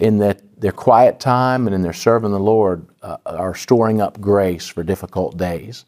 [0.00, 4.20] in that their quiet time and in their serving the Lord uh, are storing up
[4.20, 5.84] grace for difficult days.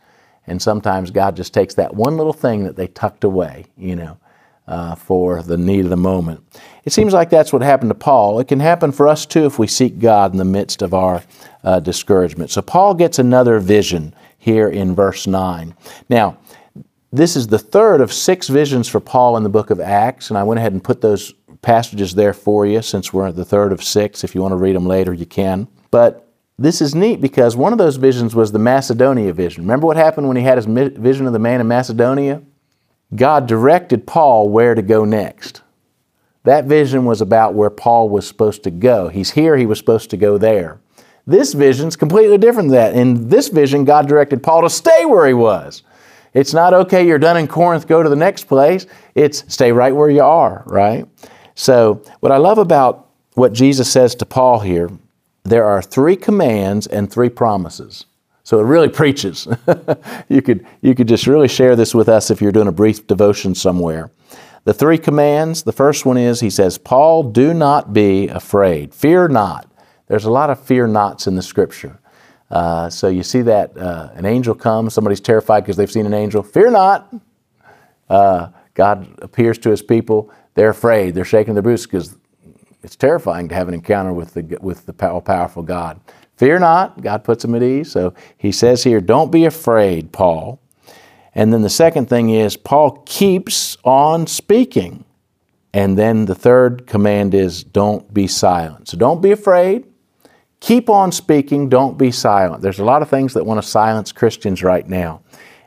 [0.47, 4.19] And sometimes God just takes that one little thing that they tucked away, you know,
[4.67, 6.43] uh, for the need of the moment.
[6.85, 8.41] It seems like that's what happened to Paul.
[8.41, 11.23] It can happen for us too if we seek God in the midst of our
[11.65, 12.51] uh, discouragement.
[12.51, 15.75] So Paul gets another vision here in verse 9.
[16.09, 16.39] Now,
[17.13, 20.39] this is the third of six visions for Paul in the book of Acts, and
[20.39, 23.73] I went ahead and put those passages there for you since we're at the third
[23.73, 24.25] of six.
[24.25, 25.69] If you want to read them later, you can.
[25.91, 29.63] But this is neat because one of those visions was the Macedonia vision.
[29.63, 32.43] Remember what happened when he had his vision of the man in Macedonia?
[33.15, 35.63] God directed Paul where to go next.
[36.45, 39.09] That vision was about where Paul was supposed to go.
[39.09, 40.81] He's here, he was supposed to go there.
[41.27, 42.95] This vision's completely different than that.
[42.95, 45.85] In this vision, God directed Paul to stay where he was.
[46.35, 48.87] It's not okay, you're done in Corinth, go to the next place.
[49.15, 51.07] It's stay right where you are, right?
[51.55, 54.91] So, what I love about what Jesus says to Paul here,
[55.45, 58.07] there are three commands and three promises.
[58.45, 59.47] So it really preaches.
[60.29, 63.07] you, could, you could just really share this with us if you're doing a brief
[63.07, 64.11] devotion somewhere.
[64.65, 68.95] The three commands the first one is, he says, Paul, do not be afraid.
[68.95, 69.71] Fear not.
[70.09, 71.99] There's a lot of fear nots in the scripture.
[72.51, 76.15] Uh, so you see that uh, an angel comes, somebody's terrified because they've seen an
[76.15, 76.43] angel.
[76.43, 77.13] Fear not.
[78.11, 80.31] Uh, God appears to his people.
[80.55, 81.15] They're afraid.
[81.15, 82.17] They're shaking their boots because
[82.83, 86.01] it's terrifying to have an encounter with the, with the all powerful God.
[86.37, 87.01] Fear not.
[87.01, 87.93] God puts them at ease.
[87.93, 90.61] So he says here, don't be afraid, Paul.
[91.35, 95.05] And then the second thing is, Paul keeps on speaking.
[95.73, 98.89] And then the third command is, don't be silent.
[98.89, 99.87] So don't be afraid.
[100.61, 101.69] Keep on speaking.
[101.69, 102.63] Don't be silent.
[102.63, 105.23] There's a lot of things that want to silence Christians right now.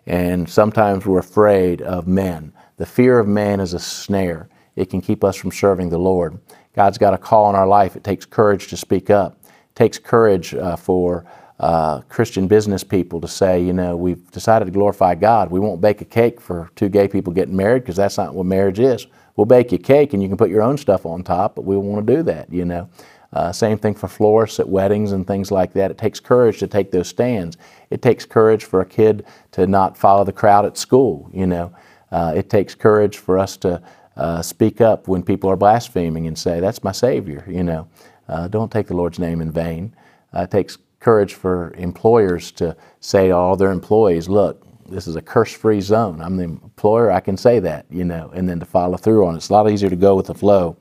[0.06, 2.54] And sometimes we're afraid of men.
[2.78, 6.40] The fear of man is a snare it can keep us from serving the Lord.
[6.74, 7.96] God's got a call in our life.
[7.96, 9.40] It takes courage to speak up.
[9.44, 11.26] It takes courage uh, for
[11.60, 15.50] uh, Christian business people to say, you know, we've decided to glorify God.
[15.50, 18.46] We won't bake a cake for two gay people getting married because that's not what
[18.46, 19.08] marriage is.
[19.38, 21.78] We'll bake you cake and you can put your own stuff on top, but we
[21.78, 22.90] want to do that, you know.
[23.32, 25.92] Uh, same thing for florists at weddings and things like that.
[25.92, 27.58] It takes courage to take those stands.
[27.90, 31.74] It takes courage for a kid to not follow the crowd at school, you know.
[32.16, 33.82] Uh, it takes courage for us to
[34.16, 37.90] uh, speak up when people are blaspheming and say, That's my Savior, you know.
[38.30, 39.94] Uh, don't take the Lord's name in vain.
[40.34, 45.18] Uh, it takes courage for employers to say to all their employees, Look, this is
[45.18, 46.22] a curse free zone.
[46.22, 49.34] I'm the employer, I can say that, you know, and then to follow through on
[49.34, 49.40] it.
[49.40, 50.78] It's a lot easier to go with the flow.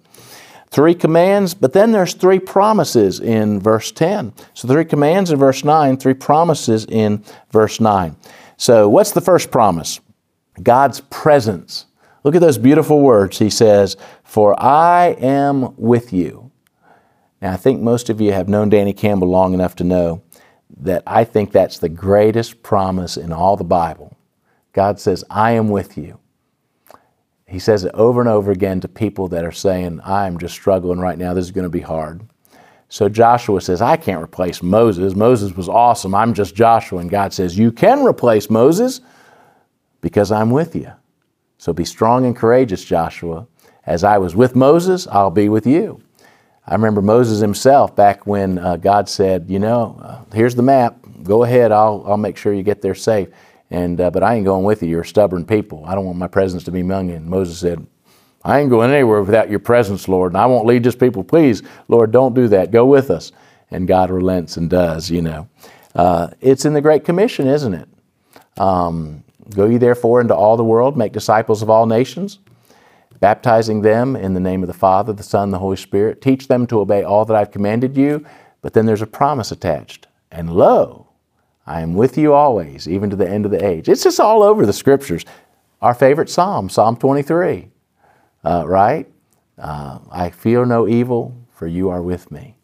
[0.69, 4.33] Three commands, but then there's three promises in verse 10.
[4.55, 8.15] So, three commands in verse 9, three promises in verse 9.
[8.57, 9.99] So, what's the first promise?
[10.63, 11.87] God's presence
[12.25, 13.39] Look at those beautiful words.
[13.39, 16.51] He says, For I am with you.
[17.43, 20.23] Now, I think most of you have known Danny Campbell long enough to know
[20.79, 24.17] that I think that's the greatest promise in all the Bible.
[24.73, 26.19] God says, I am with you.
[27.47, 30.99] He says it over and over again to people that are saying, I'm just struggling
[30.99, 31.35] right now.
[31.35, 32.23] This is going to be hard.
[32.89, 35.15] So Joshua says, I can't replace Moses.
[35.15, 36.15] Moses was awesome.
[36.15, 37.01] I'm just Joshua.
[37.01, 39.03] And God says, You can replace Moses
[40.05, 40.93] because I'm with you.
[41.57, 43.47] So be strong and courageous, Joshua.
[43.87, 46.03] As I was with Moses, I'll be with you.
[46.67, 50.99] I remember Moses himself back when uh, God said, You know, uh, here's the map.
[51.23, 53.29] Go ahead, I'll, I'll make sure you get there safe.
[53.71, 54.91] And, uh, but I ain't going with you.
[54.91, 55.83] You're stubborn people.
[55.87, 57.17] I don't want my presence to be among you.
[57.17, 57.85] And Moses said,
[58.45, 61.25] I ain't going anywhere without your presence, Lord, and I won't lead this people.
[61.25, 62.71] Please, Lord, don't do that.
[62.71, 63.33] Go with us.
[63.71, 65.49] And God relents and does, you know.
[65.95, 67.89] Uh, it's in the Great Commission, isn't it?
[68.59, 72.39] Um, Go ye therefore into all the world, make disciples of all nations,
[73.21, 76.23] baptizing them in the name of the Father, the Son, the Holy Spirit.
[76.23, 78.25] Teach them to obey all that I've commanded you.
[78.63, 80.07] But then there's a promise attached.
[80.31, 81.09] And lo,
[81.67, 83.89] I am with you always, even to the end of the age.
[83.89, 85.25] It's just all over the scriptures.
[85.83, 87.69] Our favorite psalm, Psalm 23,
[88.43, 89.07] uh, right?
[89.59, 92.57] Uh, I feel no evil, for you are with me.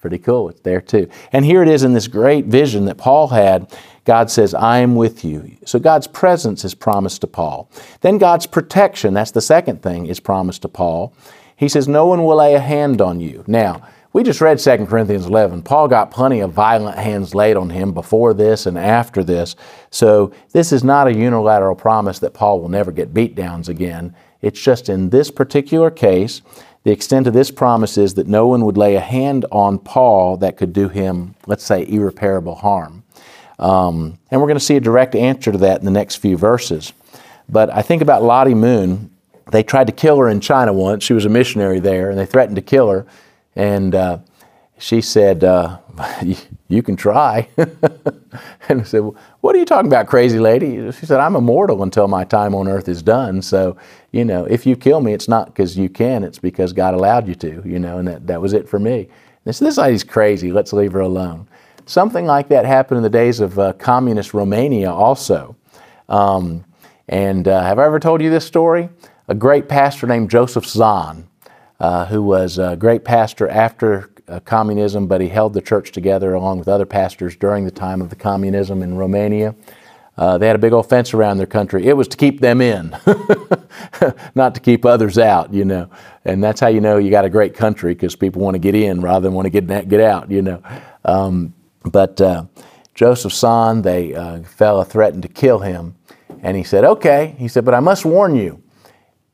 [0.00, 0.48] Pretty cool.
[0.48, 1.08] It's there too.
[1.32, 3.76] And here it is in this great vision that Paul had.
[4.08, 5.58] God says, I am with you.
[5.66, 7.70] So God's presence is promised to Paul.
[8.00, 11.12] Then God's protection, that's the second thing, is promised to Paul.
[11.54, 13.44] He says, No one will lay a hand on you.
[13.46, 15.60] Now, we just read 2 Corinthians 11.
[15.60, 19.56] Paul got plenty of violent hands laid on him before this and after this.
[19.90, 24.16] So this is not a unilateral promise that Paul will never get beatdowns again.
[24.40, 26.40] It's just in this particular case,
[26.82, 30.38] the extent of this promise is that no one would lay a hand on Paul
[30.38, 33.04] that could do him, let's say, irreparable harm.
[33.58, 36.36] Um, and we're going to see a direct answer to that in the next few
[36.36, 36.92] verses.
[37.48, 39.10] But I think about Lottie Moon.
[39.50, 41.04] They tried to kill her in China once.
[41.04, 43.06] She was a missionary there, and they threatened to kill her.
[43.56, 44.18] And uh,
[44.78, 45.78] she said, uh,
[46.68, 47.48] You can try.
[47.56, 50.90] and I said, well, What are you talking about, crazy lady?
[50.92, 53.42] She said, I'm immortal until my time on earth is done.
[53.42, 53.76] So,
[54.12, 57.26] you know, if you kill me, it's not because you can, it's because God allowed
[57.26, 59.08] you to, you know, and that, that was it for me.
[59.44, 60.52] And said, This lady's crazy.
[60.52, 61.48] Let's leave her alone.
[61.88, 65.56] Something like that happened in the days of uh, communist Romania also.
[66.10, 66.66] Um,
[67.08, 68.90] and uh, have I ever told you this story?
[69.28, 71.24] A great pastor named Joseph Tson,
[71.80, 76.34] uh, who was a great pastor after uh, communism, but he held the church together
[76.34, 79.54] along with other pastors during the time of the communism in Romania.
[80.18, 81.86] Uh, they had a big old fence around their country.
[81.86, 82.94] It was to keep them in,
[84.34, 85.88] not to keep others out, you know.
[86.26, 88.74] And that's how you know you got a great country because people want to get
[88.74, 90.62] in rather than want to get get out, you know.
[91.06, 91.54] Um,
[91.90, 92.44] but uh,
[92.94, 95.94] Joseph Tson, they uh, fella threatened to kill him.
[96.42, 97.34] And he said, Okay.
[97.38, 98.62] He said, But I must warn you,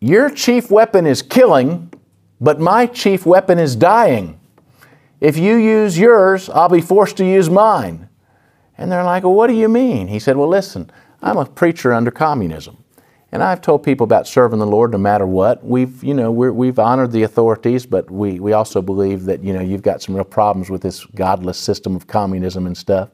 [0.00, 1.92] your chief weapon is killing,
[2.40, 4.38] but my chief weapon is dying.
[5.20, 8.08] If you use yours, I'll be forced to use mine.
[8.76, 10.08] And they're like, Well, what do you mean?
[10.08, 10.90] He said, Well, listen,
[11.22, 12.83] I'm a preacher under communism.
[13.34, 15.64] And I've told people about serving the Lord no matter what.
[15.64, 19.52] We've, you know, we have honored the authorities, but we, we also believe that, you
[19.52, 23.08] know, you've got some real problems with this godless system of communism and stuff.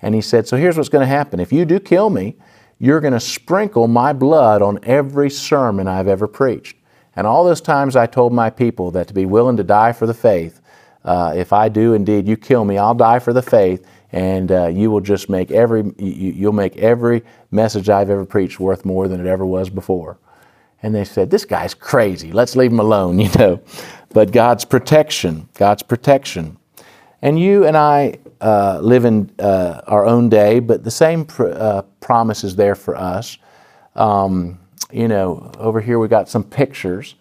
[0.00, 1.40] And he said, so here's what's going to happen.
[1.40, 2.36] If you do kill me,
[2.78, 6.76] you're going to sprinkle my blood on every sermon I've ever preached.
[7.16, 10.06] And all those times I told my people that to be willing to die for
[10.06, 10.60] the faith,
[11.04, 14.68] uh, if I do indeed, you kill me, I'll die for the faith and uh,
[14.68, 19.08] you will just make every you, will make every message I've ever preached worth more
[19.08, 20.18] than it ever was before.
[20.84, 22.30] And they said, "This guy's crazy.
[22.30, 23.60] Let's leave him alone," you know.
[24.10, 26.56] But God's protection, God's protection,
[27.22, 31.48] and you and I uh, live in uh, our own day, but the same pr-
[31.48, 33.36] uh, promise is there for us.
[33.96, 34.60] Um,
[34.92, 37.16] you know, over here we got some pictures,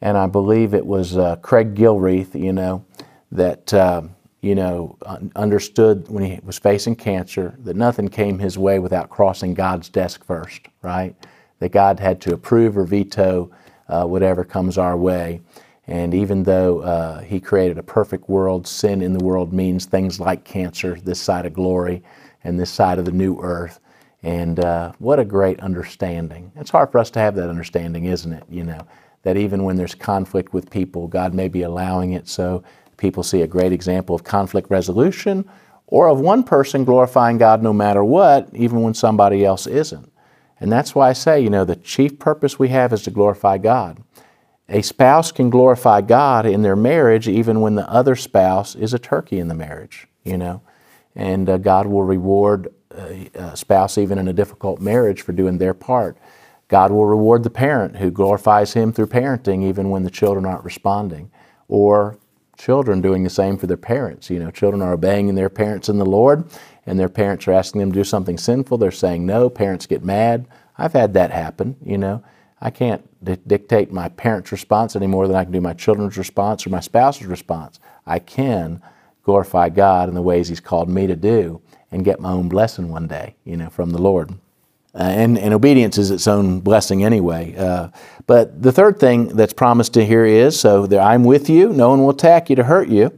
[0.00, 2.40] and I believe it was uh, Craig Gilreath.
[2.40, 2.84] You know
[3.32, 4.96] that um, you know,
[5.34, 10.24] understood when he was facing cancer that nothing came his way without crossing God's desk
[10.24, 11.14] first, right?
[11.58, 13.50] That God had to approve or veto
[13.88, 15.40] uh, whatever comes our way.
[15.88, 20.20] And even though uh, he created a perfect world, sin in the world means things
[20.20, 22.02] like cancer, this side of glory,
[22.44, 23.80] and this side of the new earth.
[24.22, 26.52] And uh, what a great understanding.
[26.56, 28.44] It's hard for us to have that understanding, isn't it?
[28.50, 28.86] You know,
[29.22, 32.62] that even when there's conflict with people, God may be allowing it so
[32.98, 35.48] People see a great example of conflict resolution
[35.86, 40.12] or of one person glorifying God no matter what, even when somebody else isn't.
[40.60, 43.58] And that's why I say, you know, the chief purpose we have is to glorify
[43.58, 44.02] God.
[44.68, 48.98] A spouse can glorify God in their marriage even when the other spouse is a
[48.98, 50.60] turkey in the marriage, you know.
[51.14, 55.56] And uh, God will reward a, a spouse even in a difficult marriage for doing
[55.56, 56.18] their part.
[56.68, 60.64] God will reward the parent who glorifies Him through parenting even when the children aren't
[60.64, 61.30] responding.
[61.66, 62.18] Or
[62.58, 64.28] children doing the same for their parents.
[64.28, 66.44] You know, children are obeying their parents in the Lord,
[66.84, 68.78] and their parents are asking them to do something sinful.
[68.78, 69.48] They're saying no.
[69.48, 70.46] Parents get mad.
[70.76, 71.76] I've had that happen.
[71.82, 72.22] You know,
[72.60, 76.18] I can't di- dictate my parents' response any more than I can do my children's
[76.18, 77.78] response or my spouse's response.
[78.06, 78.82] I can
[79.22, 82.88] glorify God in the ways He's called me to do and get my own blessing
[82.88, 84.34] one day, you know, from the Lord.
[84.94, 87.54] Uh, and, and obedience is its own blessing anyway.
[87.56, 87.88] Uh,
[88.26, 91.90] but the third thing that's promised to here is so that I'm with you, no
[91.90, 93.12] one will attack you to hurt you.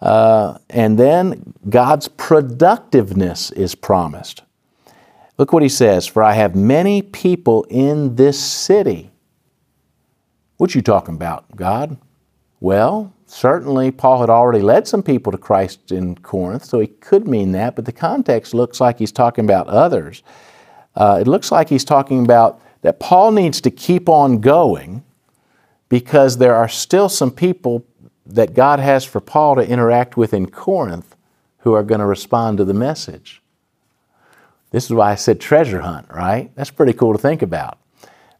[0.00, 4.42] Uh, and then God's productiveness is promised.
[5.38, 9.10] Look what he says For I have many people in this city.
[10.56, 11.96] What you talking about, God?
[12.60, 17.26] Well, certainly Paul had already led some people to Christ in Corinth, so he could
[17.26, 20.22] mean that, but the context looks like he's talking about others
[20.96, 25.02] uh, it looks like he's talking about that Paul needs to keep on going
[25.88, 27.84] because there are still some people
[28.26, 31.16] that God has for Paul to interact with in Corinth
[31.58, 33.42] who are going to respond to the message.
[34.70, 36.50] This is why I said treasure hunt, right?
[36.56, 37.78] That's pretty cool to think about.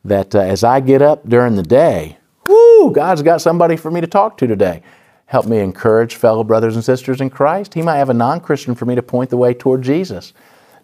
[0.05, 4.01] That uh, as I get up during the day, whoo, God's got somebody for me
[4.01, 4.83] to talk to today.
[5.27, 7.75] help me encourage fellow brothers and sisters in Christ.
[7.75, 10.33] He might have a non Christian for me to point the way toward Jesus.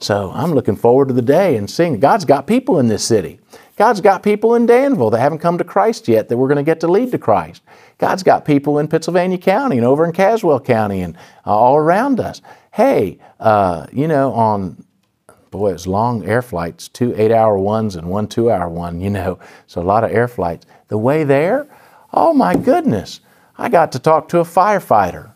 [0.00, 3.38] So I'm looking forward to the day and seeing God's got people in this city.
[3.76, 6.62] God's got people in Danville that haven't come to Christ yet that we're going to
[6.62, 7.62] get to lead to Christ.
[7.98, 12.40] God's got people in Pittsylvania County and over in Caswell County and all around us.
[12.72, 14.84] Hey, uh, you know, on
[15.50, 19.10] boy, it's long air flights, two eight hour ones and one two hour one, you
[19.10, 20.66] know, so a lot of air flights.
[20.88, 21.66] The way there,
[22.12, 23.20] oh my goodness,
[23.58, 25.32] I got to talk to a firefighter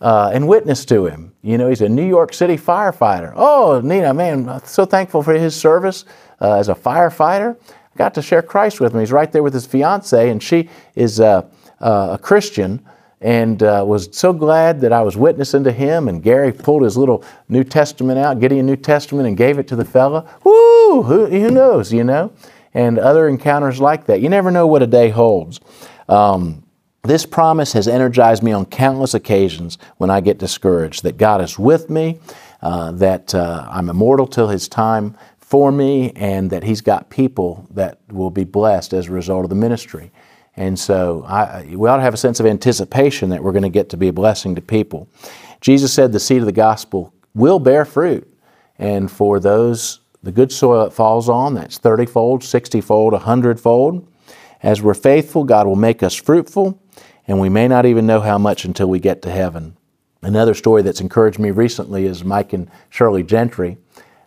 [0.00, 1.32] uh, and witness to him.
[1.42, 3.32] You know, he's a New York City firefighter.
[3.36, 6.04] Oh, Nina, man, so thankful for his service
[6.40, 7.56] uh, as a firefighter.
[7.68, 9.00] I got to share Christ with him.
[9.00, 11.46] He's right there with his fiance, and she is uh,
[11.80, 12.84] a Christian
[13.20, 16.08] and uh, was so glad that I was witnessing to him.
[16.08, 19.66] And Gary pulled his little New Testament out, getting a New Testament, and gave it
[19.68, 20.28] to the fella.
[20.44, 21.02] Woo!
[21.02, 22.32] Who, who knows, you know?
[22.74, 24.20] And other encounters like that.
[24.20, 25.60] You never know what a day holds.
[26.06, 26.63] Um,
[27.04, 31.58] this promise has energized me on countless occasions when I get discouraged that God is
[31.58, 32.18] with me,
[32.62, 37.66] uh, that uh, I'm immortal till His time for me, and that He's got people
[37.70, 40.10] that will be blessed as a result of the ministry.
[40.56, 43.68] And so I, we ought to have a sense of anticipation that we're going to
[43.68, 45.08] get to be a blessing to people.
[45.60, 48.30] Jesus said the seed of the gospel will bear fruit.
[48.78, 53.60] And for those, the good soil it falls on, that's 30 fold, 60 fold, 100
[53.60, 54.08] fold.
[54.62, 56.80] As we're faithful, God will make us fruitful,
[57.26, 59.76] and we may not even know how much until we get to heaven.
[60.22, 63.78] Another story that's encouraged me recently is Mike and Shirley Gentry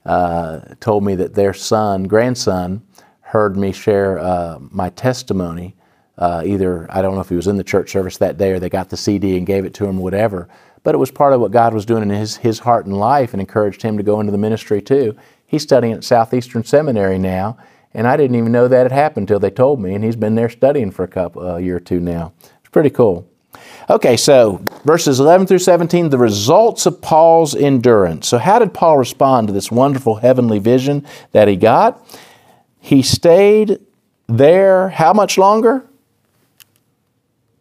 [0.05, 2.83] uh, told me that their son, grandson,
[3.21, 5.75] heard me share uh, my testimony
[6.17, 8.59] uh, either, I don't know if he was in the church service that day or
[8.59, 10.47] they got the CD and gave it to him, whatever.
[10.83, 13.33] But it was part of what God was doing in his, his heart and life
[13.33, 15.15] and encouraged him to go into the ministry too.
[15.45, 17.57] He's studying at Southeastern Seminary now,
[17.93, 20.35] and I didn't even know that had happened until they told me, and he's been
[20.35, 22.33] there studying for a couple uh, year or two now.
[22.78, 23.28] Pretty cool.
[23.89, 28.28] Okay, so verses 11 through 17, the results of Paul's endurance.
[28.28, 31.99] So, how did Paul respond to this wonderful heavenly vision that he got?
[32.80, 33.80] He stayed
[34.28, 35.88] there how much longer?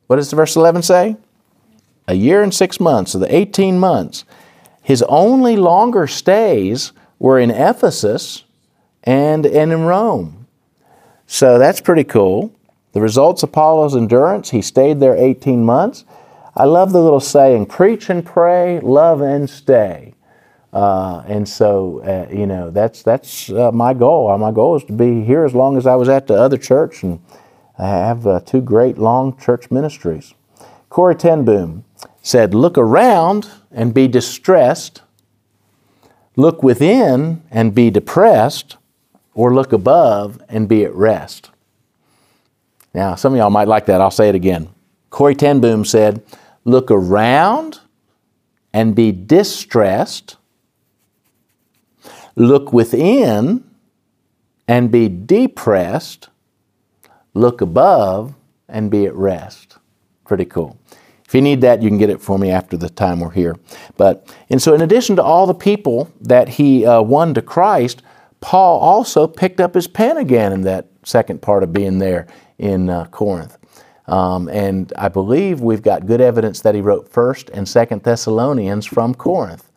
[0.07, 1.17] What does the verse 11 say?
[2.07, 4.27] A year and six months, of the 18 months.
[4.83, 8.45] His only longer stays were in Ephesus
[9.03, 10.47] and, and in Rome.
[11.27, 12.53] So that's pretty cool.
[12.97, 16.07] The results of Paul's endurance, he stayed there 18 months.
[16.57, 20.14] I love the little saying preach and pray, love and stay.
[20.72, 24.34] Uh, and so, uh, you know, that's, that's uh, my goal.
[24.38, 27.03] My goal is to be here as long as I was at the other church
[27.03, 27.20] and
[27.76, 30.32] I have uh, two great long church ministries.
[30.88, 31.84] Corrie ten Boom
[32.22, 35.03] said, Look around and be distressed,
[36.34, 38.78] look within and be depressed,
[39.34, 41.51] or look above and be at rest.
[42.97, 44.01] Now, some of y'all might like that.
[44.01, 44.70] I'll say it again.
[45.11, 46.22] Corrie ten Boom said,
[46.64, 47.80] Look around
[48.72, 50.36] and be distressed,
[52.36, 53.64] look within
[54.66, 56.30] and be depressed,
[57.34, 58.34] look above,
[58.66, 59.76] and be at rest.
[60.24, 60.78] Pretty cool.
[61.26, 63.57] If you need that, you can get it for me after the time we're here.
[63.99, 68.03] But and so, in addition to all the people that he uh, won to Christ,
[68.40, 72.26] Paul also picked up his pen again in that second part of being there
[72.59, 73.59] in uh, Corinth.
[74.07, 78.87] Um, and I believe we've got good evidence that he wrote First and Second Thessalonians
[78.87, 79.71] from Corinth.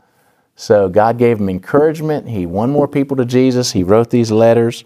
[0.56, 2.28] So God gave him encouragement.
[2.28, 3.72] He won more people to Jesus.
[3.72, 4.84] He wrote these letters.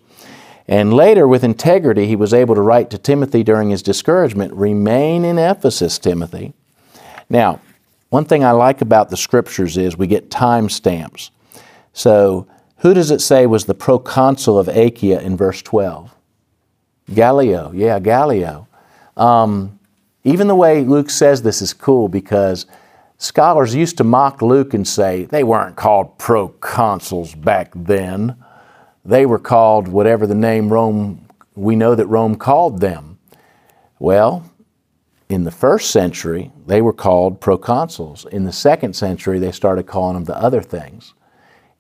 [0.67, 5.25] And later, with integrity, he was able to write to Timothy during his discouragement Remain
[5.25, 6.53] in Ephesus, Timothy.
[7.29, 7.59] Now,
[8.09, 11.31] one thing I like about the scriptures is we get time stamps.
[11.91, 16.13] So, who does it say was the proconsul of Achaia in verse 12?
[17.11, 18.67] Gallio, yeah, Gallio.
[19.17, 19.79] Um,
[20.23, 22.65] even the way Luke says this is cool because
[23.17, 28.35] scholars used to mock Luke and say they weren't called proconsuls back then
[29.05, 33.19] they were called whatever the name Rome, we know that Rome called them.
[33.99, 34.49] Well,
[35.29, 38.25] in the first century, they were called proconsuls.
[38.27, 41.13] In the second century, they started calling them the other things.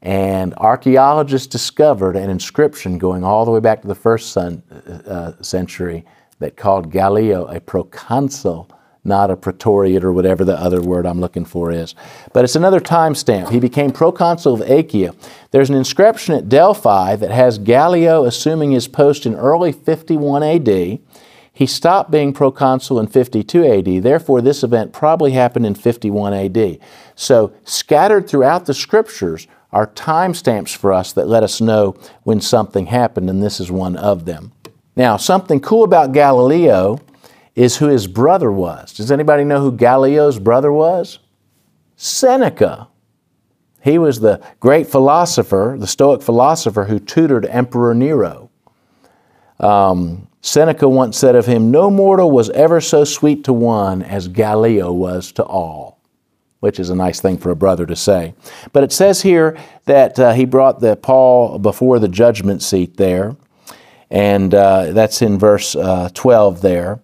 [0.03, 4.61] And archaeologists discovered an inscription going all the way back to the first son,
[5.07, 6.05] uh, century
[6.39, 8.69] that called Gallio a proconsul
[9.05, 11.93] not a praetorian or whatever the other word I'm looking for is.
[12.31, 13.49] But it's another timestamp.
[13.49, 15.13] He became proconsul of Achaia.
[15.51, 20.99] There's an inscription at Delphi that has Gallio assuming his post in early 51 AD.
[21.55, 24.03] He stopped being proconsul in 52 AD.
[24.03, 26.79] Therefore, this event probably happened in 51 AD.
[27.15, 32.85] So, scattered throughout the scriptures are timestamps for us that let us know when something
[32.85, 34.53] happened, and this is one of them.
[34.95, 36.99] Now, something cool about Gallio
[37.55, 38.93] is who his brother was.
[38.93, 41.19] Does anybody know who Gallio's brother was?
[41.95, 42.87] Seneca.
[43.81, 48.49] He was the great philosopher, the Stoic philosopher who tutored Emperor Nero.
[49.59, 54.27] Um, Seneca once said of him, No mortal was ever so sweet to one as
[54.27, 55.99] Gallio was to all,
[56.63, 58.33] which is a nice thing for a brother to say.
[58.71, 63.35] But it says here that uh, he brought the Paul before the judgment seat there,
[64.09, 67.01] and uh, that's in verse uh, 12 there.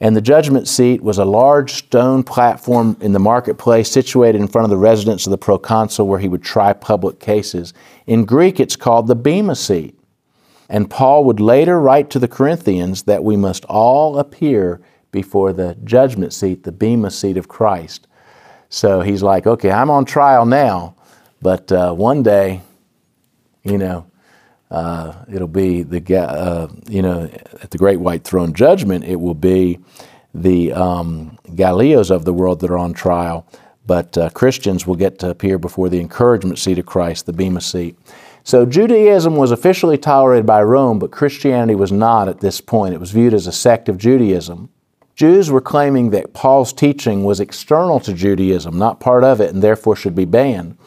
[0.00, 4.64] And the judgment seat was a large stone platform in the marketplace situated in front
[4.64, 7.74] of the residence of the proconsul where he would try public cases.
[8.06, 9.98] In Greek, it's called the Bema seat.
[10.68, 14.80] And Paul would later write to the Corinthians that we must all appear
[15.10, 18.06] before the judgment seat, the Bema seat of Christ.
[18.70, 20.94] So he's like, okay, I'm on trial now,
[21.42, 22.62] but uh, one day,
[23.64, 24.06] you know,
[24.70, 27.28] uh, it'll be the, uh, you know,
[27.62, 29.80] at the great white throne judgment, it will be
[30.32, 33.44] the um, Gallios of the world that are on trial,
[33.86, 37.60] but uh, Christians will get to appear before the encouragement seat of Christ, the Bema
[37.60, 37.98] seat.
[38.44, 42.94] So Judaism was officially tolerated by Rome, but Christianity was not at this point.
[42.94, 44.70] It was viewed as a sect of Judaism.
[45.20, 49.62] Jews were claiming that Paul's teaching was external to Judaism, not part of it, and
[49.62, 50.78] therefore should be banned.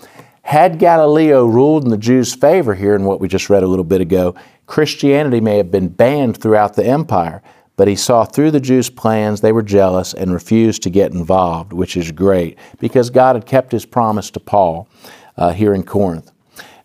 [0.42, 3.86] Had Gallio ruled in the Jews' favor here in what we just read a little
[3.86, 4.34] bit ago,
[4.66, 7.44] Christianity may have been banned throughout the empire,
[7.76, 11.72] but he saw through the Jews' plans, they were jealous and refused to get involved,
[11.72, 14.90] which is great because God had kept his promise to Paul
[15.38, 16.32] uh, here in Corinth.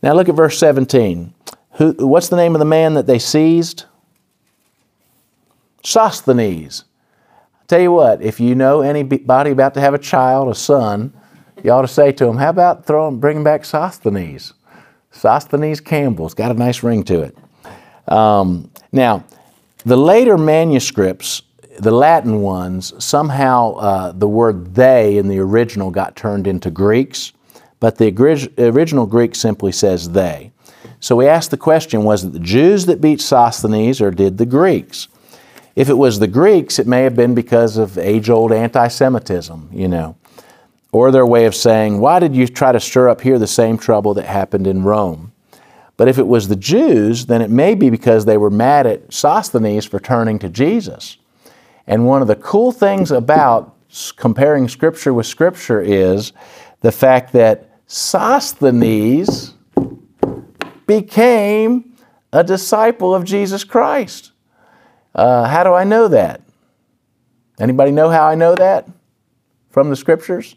[0.03, 1.33] Now look at verse 17.
[1.79, 3.87] Who, what's the name of the man that they seized?
[5.83, 6.85] Sosthenes.
[7.69, 11.13] Tell you what, if you know anybody about to have a child, a son,
[11.63, 14.55] you ought to say to him, "How about throwing, bringing back Sosthenes?
[15.11, 17.37] Sosthenes Campbell's got a nice ring to it."
[18.11, 19.23] Um, now,
[19.85, 21.43] the later manuscripts,
[21.79, 27.35] the Latin ones, somehow uh, the word "they" in the original got turned into Greeks.
[27.81, 28.09] But the
[28.59, 30.53] original Greek simply says they.
[31.01, 34.47] So we ask the question was it the Jews that beat Sosthenes or did the
[34.47, 35.09] Greeks?
[35.79, 39.71] If it was the Greeks, it may have been because of age old anti Semitism,
[39.73, 40.17] you know,
[40.91, 43.79] or their way of saying, why did you try to stir up here the same
[43.79, 45.31] trouble that happened in Rome?
[45.97, 49.13] But if it was the Jews, then it may be because they were mad at
[49.13, 51.17] Sosthenes for turning to Jesus.
[51.87, 53.77] And one of the cool things about
[54.17, 56.33] comparing Scripture with Scripture is
[56.81, 59.55] the fact that Sosthenes
[60.89, 61.95] became
[62.33, 64.33] a disciple of Jesus Christ.
[65.19, 66.43] Uh, how do I know that?
[67.59, 68.89] Anybody know how I know that
[69.69, 70.55] from the scriptures?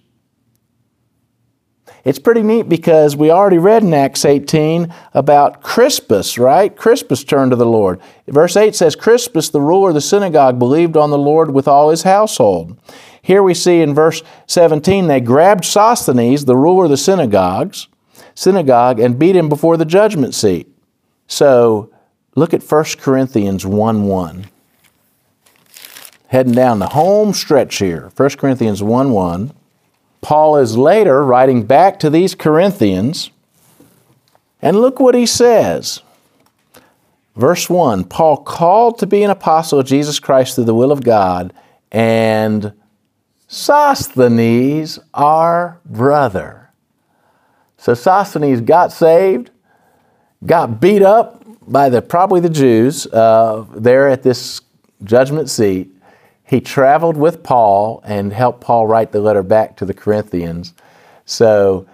[2.04, 6.76] It's pretty neat because we already read in Acts 18 about Crispus, right?
[6.76, 8.00] Crispus turned to the Lord.
[8.28, 11.90] Verse 8 says, Crispus, the ruler of the synagogue, believed on the Lord with all
[11.90, 12.80] his household.
[13.24, 17.88] Here we see in verse 17, they grabbed Sosthenes, the ruler of the synagogues,
[18.36, 20.68] synagogue, and beat him before the judgment seat.
[21.26, 21.92] So
[22.36, 24.46] look at 1 Corinthians 1 1.
[26.28, 28.12] Heading down the home stretch here.
[28.16, 29.52] 1 Corinthians 1 1.
[30.22, 33.32] Paul is later writing back to these Corinthians,
[34.62, 36.02] and look what he says.
[37.36, 41.04] Verse 1 Paul called to be an apostle of Jesus Christ through the will of
[41.04, 41.54] God,
[41.92, 42.74] and
[43.48, 46.70] Sosthenes, our brother.
[47.78, 49.50] So Sosthenes got saved,
[50.46, 54.62] got beat up by the probably the Jews uh, there at this
[55.04, 55.90] judgment seat.
[56.44, 60.74] He traveled with Paul and helped Paul write the letter back to the Corinthians.
[61.26, 61.88] So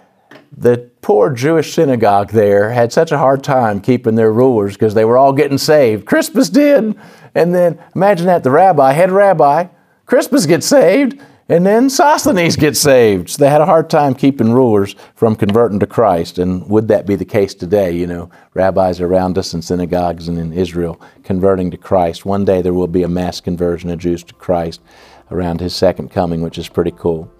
[0.56, 5.04] the poor Jewish synagogue there had such a hard time keeping their rulers because they
[5.04, 6.06] were all getting saved.
[6.06, 6.96] Crispus did.
[7.34, 9.68] And then imagine that the rabbi, head rabbi,
[10.06, 11.20] Crispus gets saved,
[11.50, 13.30] and then Sosthenes gets saved.
[13.30, 16.38] So they had a hard time keeping rulers from converting to Christ.
[16.38, 17.92] And would that be the case today?
[17.92, 22.26] You know, rabbis around us in synagogues and in Israel converting to Christ.
[22.26, 24.82] One day there will be a mass conversion of Jews to Christ
[25.30, 27.32] around his second coming, which is pretty cool.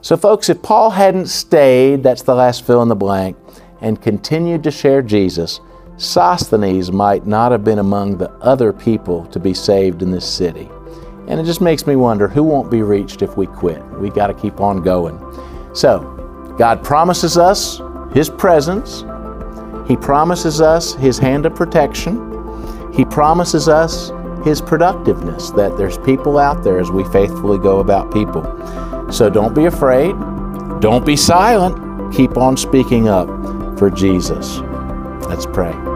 [0.00, 3.36] So, folks, if Paul hadn't stayed, that's the last fill in the blank,
[3.80, 5.60] and continued to share Jesus,
[5.96, 10.68] Sosthenes might not have been among the other people to be saved in this city.
[11.28, 13.84] And it just makes me wonder who won't be reached if we quit.
[13.98, 15.18] We got to keep on going.
[15.74, 16.00] So,
[16.58, 17.80] God promises us
[18.12, 19.04] His presence.
[19.88, 22.92] He promises us His hand of protection.
[22.92, 24.12] He promises us
[24.44, 28.44] His productiveness, that there's people out there as we faithfully go about people.
[29.10, 30.14] So don't be afraid.
[30.80, 32.14] Don't be silent.
[32.14, 33.28] Keep on speaking up
[33.78, 34.58] for Jesus.
[35.28, 35.95] Let's pray.